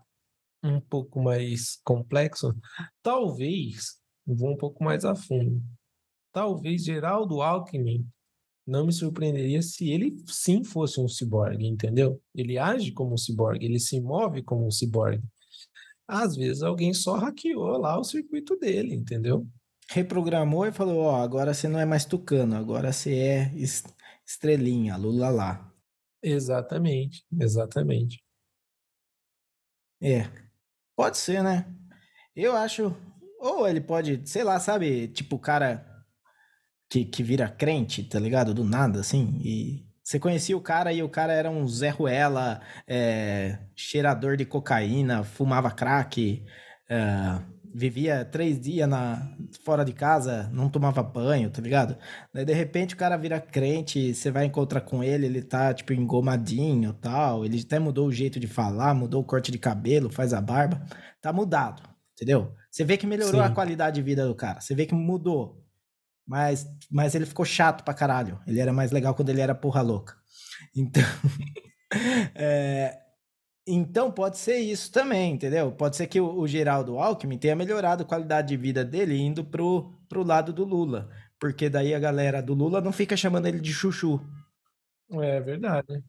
[0.61, 2.53] um pouco mais complexo,
[3.01, 5.63] talvez, vou um pouco mais a fundo,
[6.33, 8.05] talvez Geraldo Alckmin
[8.67, 12.21] não me surpreenderia se ele sim fosse um ciborgue, entendeu?
[12.35, 15.23] Ele age como um ciborgue, ele se move como um ciborgue.
[16.09, 19.47] Às vezes alguém só hackeou lá o circuito dele, entendeu?
[19.91, 23.53] Reprogramou e falou: Ó, oh, agora você não é mais tucano, agora você é
[24.27, 25.73] estrelinha, lula lá.
[26.23, 28.25] Exatamente, exatamente.
[30.03, 30.29] É,
[30.97, 31.67] pode ser, né?
[32.35, 32.95] Eu acho.
[33.39, 35.09] Ou ele pode, sei lá, sabe?
[35.09, 35.94] Tipo, o cara
[36.95, 38.55] que, que vira crente, tá ligado?
[38.55, 39.41] Do nada, assim.
[39.43, 44.45] E você conhecia o cara e o cara era um Zé Ruela, é, cheirador de
[44.45, 46.45] cocaína, fumava crack,
[46.89, 47.43] é,
[47.75, 49.29] vivia três dias na,
[49.65, 51.97] fora de casa, não tomava banho, tá ligado?
[52.33, 55.93] Daí de repente o cara vira crente, você vai encontrar com ele, ele tá tipo
[55.93, 60.33] engomadinho tal, ele até mudou o jeito de falar, mudou o corte de cabelo, faz
[60.33, 60.81] a barba,
[61.21, 61.83] tá mudado,
[62.13, 62.55] entendeu?
[62.71, 63.49] Você vê que melhorou Sim.
[63.49, 65.64] a qualidade de vida do cara, você vê que mudou.
[66.27, 68.41] Mas, mas ele ficou chato pra caralho.
[68.47, 70.17] Ele era mais legal quando ele era porra louca.
[70.75, 71.03] Então.
[72.35, 72.99] é,
[73.67, 75.73] então pode ser isso também, entendeu?
[75.73, 79.45] Pode ser que o, o, Geraldo Alckmin tenha melhorado a qualidade de vida dele indo
[79.45, 81.09] pro, pro lado do Lula.
[81.39, 84.21] Porque daí a galera do Lula não fica chamando ele de chuchu.
[85.11, 86.03] É verdade.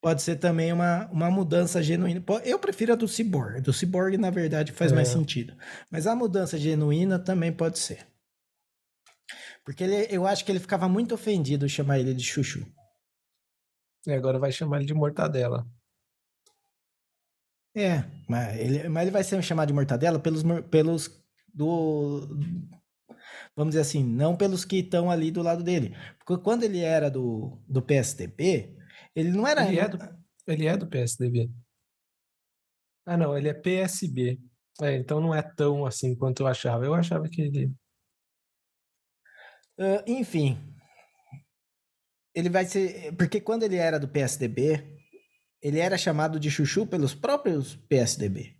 [0.00, 2.22] Pode ser também uma, uma mudança genuína.
[2.44, 3.60] Eu prefiro a do Cyborg.
[3.60, 4.94] Do Cyborg, na verdade, faz é.
[4.94, 5.54] mais sentido.
[5.90, 8.06] Mas a mudança genuína também pode ser.
[9.66, 12.64] Porque ele, eu acho que ele ficava muito ofendido chamar ele de chuchu.
[14.06, 15.66] E agora vai chamar ele de mortadela.
[17.74, 21.20] É, mas ele, mas ele vai ser chamado de mortadela pelos, pelos
[21.52, 22.28] do.
[23.56, 25.96] Vamos dizer assim, não pelos que estão ali do lado dele.
[26.24, 28.72] Porque quando ele era do, do PSDB,
[29.16, 29.66] ele não era.
[29.66, 29.98] Ele é, do,
[30.46, 31.50] ele é do PSDB.
[33.04, 34.38] Ah, não, ele é PSB.
[34.80, 36.84] É, então não é tão assim quanto eu achava.
[36.84, 37.74] Eu achava que ele
[39.78, 40.58] Uh, enfim,
[42.34, 43.14] ele vai ser.
[43.16, 44.96] Porque quando ele era do PSDB,
[45.62, 48.54] ele era chamado de chuchu pelos próprios PSDB.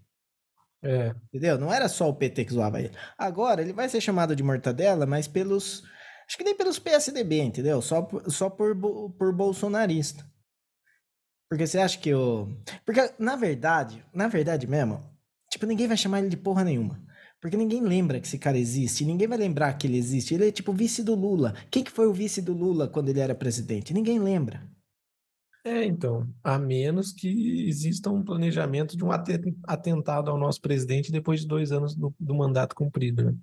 [0.82, 1.14] É.
[1.28, 1.58] Entendeu?
[1.58, 2.94] Não era só o PT que zoava ele.
[3.18, 5.82] Agora, ele vai ser chamado de mortadela, mas pelos.
[6.26, 7.80] Acho que nem pelos PSDB, entendeu?
[7.80, 8.74] Só, só por,
[9.16, 10.24] por bolsonarista.
[11.48, 12.48] Porque você acha que o.
[12.84, 15.04] Porque, na verdade, na verdade mesmo,
[15.50, 17.05] tipo, ninguém vai chamar ele de porra nenhuma.
[17.46, 20.34] Porque ninguém lembra que esse cara existe, ninguém vai lembrar que ele existe.
[20.34, 21.54] Ele é tipo vice do Lula.
[21.70, 23.94] Quem que foi o vice do Lula quando ele era presidente?
[23.94, 24.68] Ninguém lembra.
[25.64, 31.42] É, então, a menos que exista um planejamento de um atentado ao nosso presidente depois
[31.42, 33.34] de dois anos do, do mandato cumprido, né?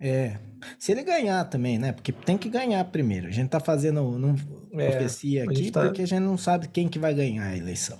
[0.00, 0.40] É.
[0.76, 1.92] Se ele ganhar também, né?
[1.92, 3.28] Porque tem que ganhar primeiro.
[3.28, 4.34] A gente tá fazendo não,
[4.72, 5.84] é, profecia aqui tá...
[5.84, 7.98] porque a gente não sabe quem que vai ganhar a eleição.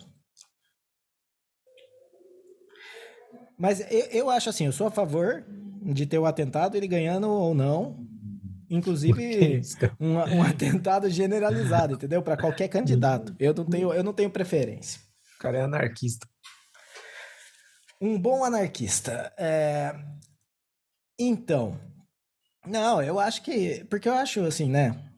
[3.59, 5.45] Mas eu, eu acho assim, eu sou a favor
[5.83, 8.07] de ter o atentado, ele ganhando ou não.
[8.71, 9.63] Inclusive,
[9.99, 12.23] um, um atentado generalizado, entendeu?
[12.23, 13.35] Para qualquer candidato.
[13.39, 15.01] Eu não, tenho, eu não tenho preferência.
[15.37, 16.29] O cara é anarquista.
[18.01, 19.33] Um bom anarquista.
[19.39, 19.95] É...
[21.19, 21.81] Então,
[22.67, 23.85] não, eu acho que.
[23.85, 25.11] Porque eu acho assim, né?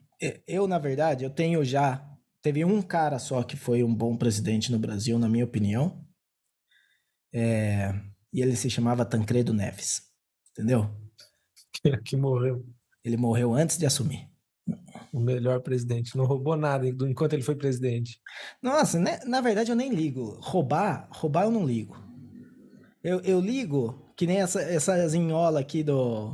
[0.47, 2.07] Eu, na verdade, eu tenho já.
[2.43, 6.03] Teve um cara só que foi um bom presidente no Brasil, na minha opinião.
[7.35, 7.93] É,
[8.33, 10.03] e ele se chamava Tancredo Neves.
[10.53, 10.91] Entendeu?
[12.05, 12.65] Que morreu.
[13.05, 14.29] Ele morreu antes de assumir.
[15.13, 16.17] O melhor presidente.
[16.17, 18.21] Não roubou nada enquanto ele foi presidente.
[18.63, 19.19] Nossa, né?
[19.25, 20.39] na verdade eu nem ligo.
[20.43, 21.97] Roubar, roubar eu não ligo.
[23.03, 26.31] Eu, eu ligo que nem essa, essa zinhola aqui do,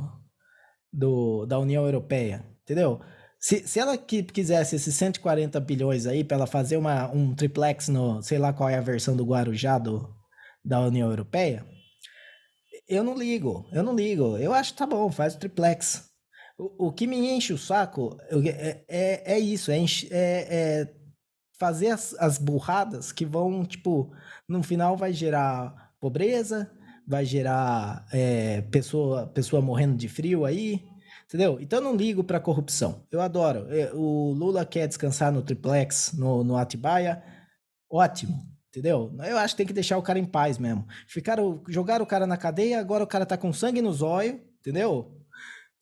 [0.91, 2.45] do, da União Europeia.
[2.63, 2.99] Entendeu?
[3.39, 7.87] Se, se ela que quisesse esses 140 bilhões aí para ela fazer uma, um triplex
[7.87, 10.13] no, sei lá qual é a versão do Guarujá do,
[10.65, 11.65] da União Europeia,
[12.87, 14.37] eu não ligo, eu não ligo.
[14.37, 16.09] Eu acho que tá bom, faz o triplex.
[16.57, 20.93] O, o que me enche o saco é, é, é isso, é, é, é
[21.59, 24.11] fazer as, as burradas que vão, tipo,
[24.47, 26.71] no final vai gerar pobreza,
[27.07, 30.83] vai gerar é, pessoa, pessoa morrendo de frio aí,
[31.25, 31.57] entendeu?
[31.59, 33.05] Então eu não ligo pra corrupção.
[33.11, 33.67] Eu adoro.
[33.73, 37.23] É, o Lula quer descansar no triplex, no, no Atibaia,
[37.89, 38.56] ótimo.
[38.77, 39.11] Entendeu?
[39.27, 40.85] Eu acho que tem que deixar o cara em paz mesmo.
[41.07, 45.17] Ficaram, jogaram o cara na cadeia, agora o cara tá com sangue nos olhos, entendeu?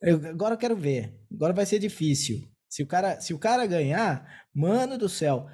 [0.01, 1.19] Eu, agora eu quero ver.
[1.29, 2.47] Agora vai ser difícil.
[2.69, 5.47] Se o cara, se o cara ganhar, mano do céu,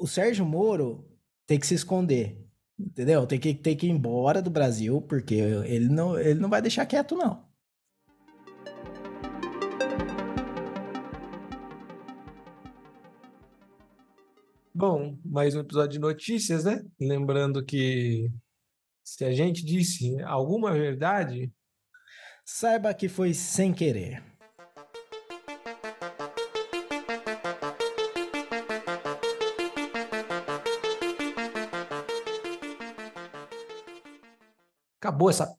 [0.00, 1.06] o Sérgio Moro
[1.46, 2.42] tem que se esconder.
[2.78, 3.26] Entendeu?
[3.26, 6.86] Tem que, tem que ir embora do Brasil, porque ele não, ele não vai deixar
[6.86, 7.44] quieto, não.
[14.78, 16.84] Bom, mais um episódio de notícias, né?
[17.00, 18.30] Lembrando que
[19.02, 21.50] se a gente disse alguma verdade,
[22.44, 24.22] Saiba que foi sem querer.
[35.06, 35.46] acabou essa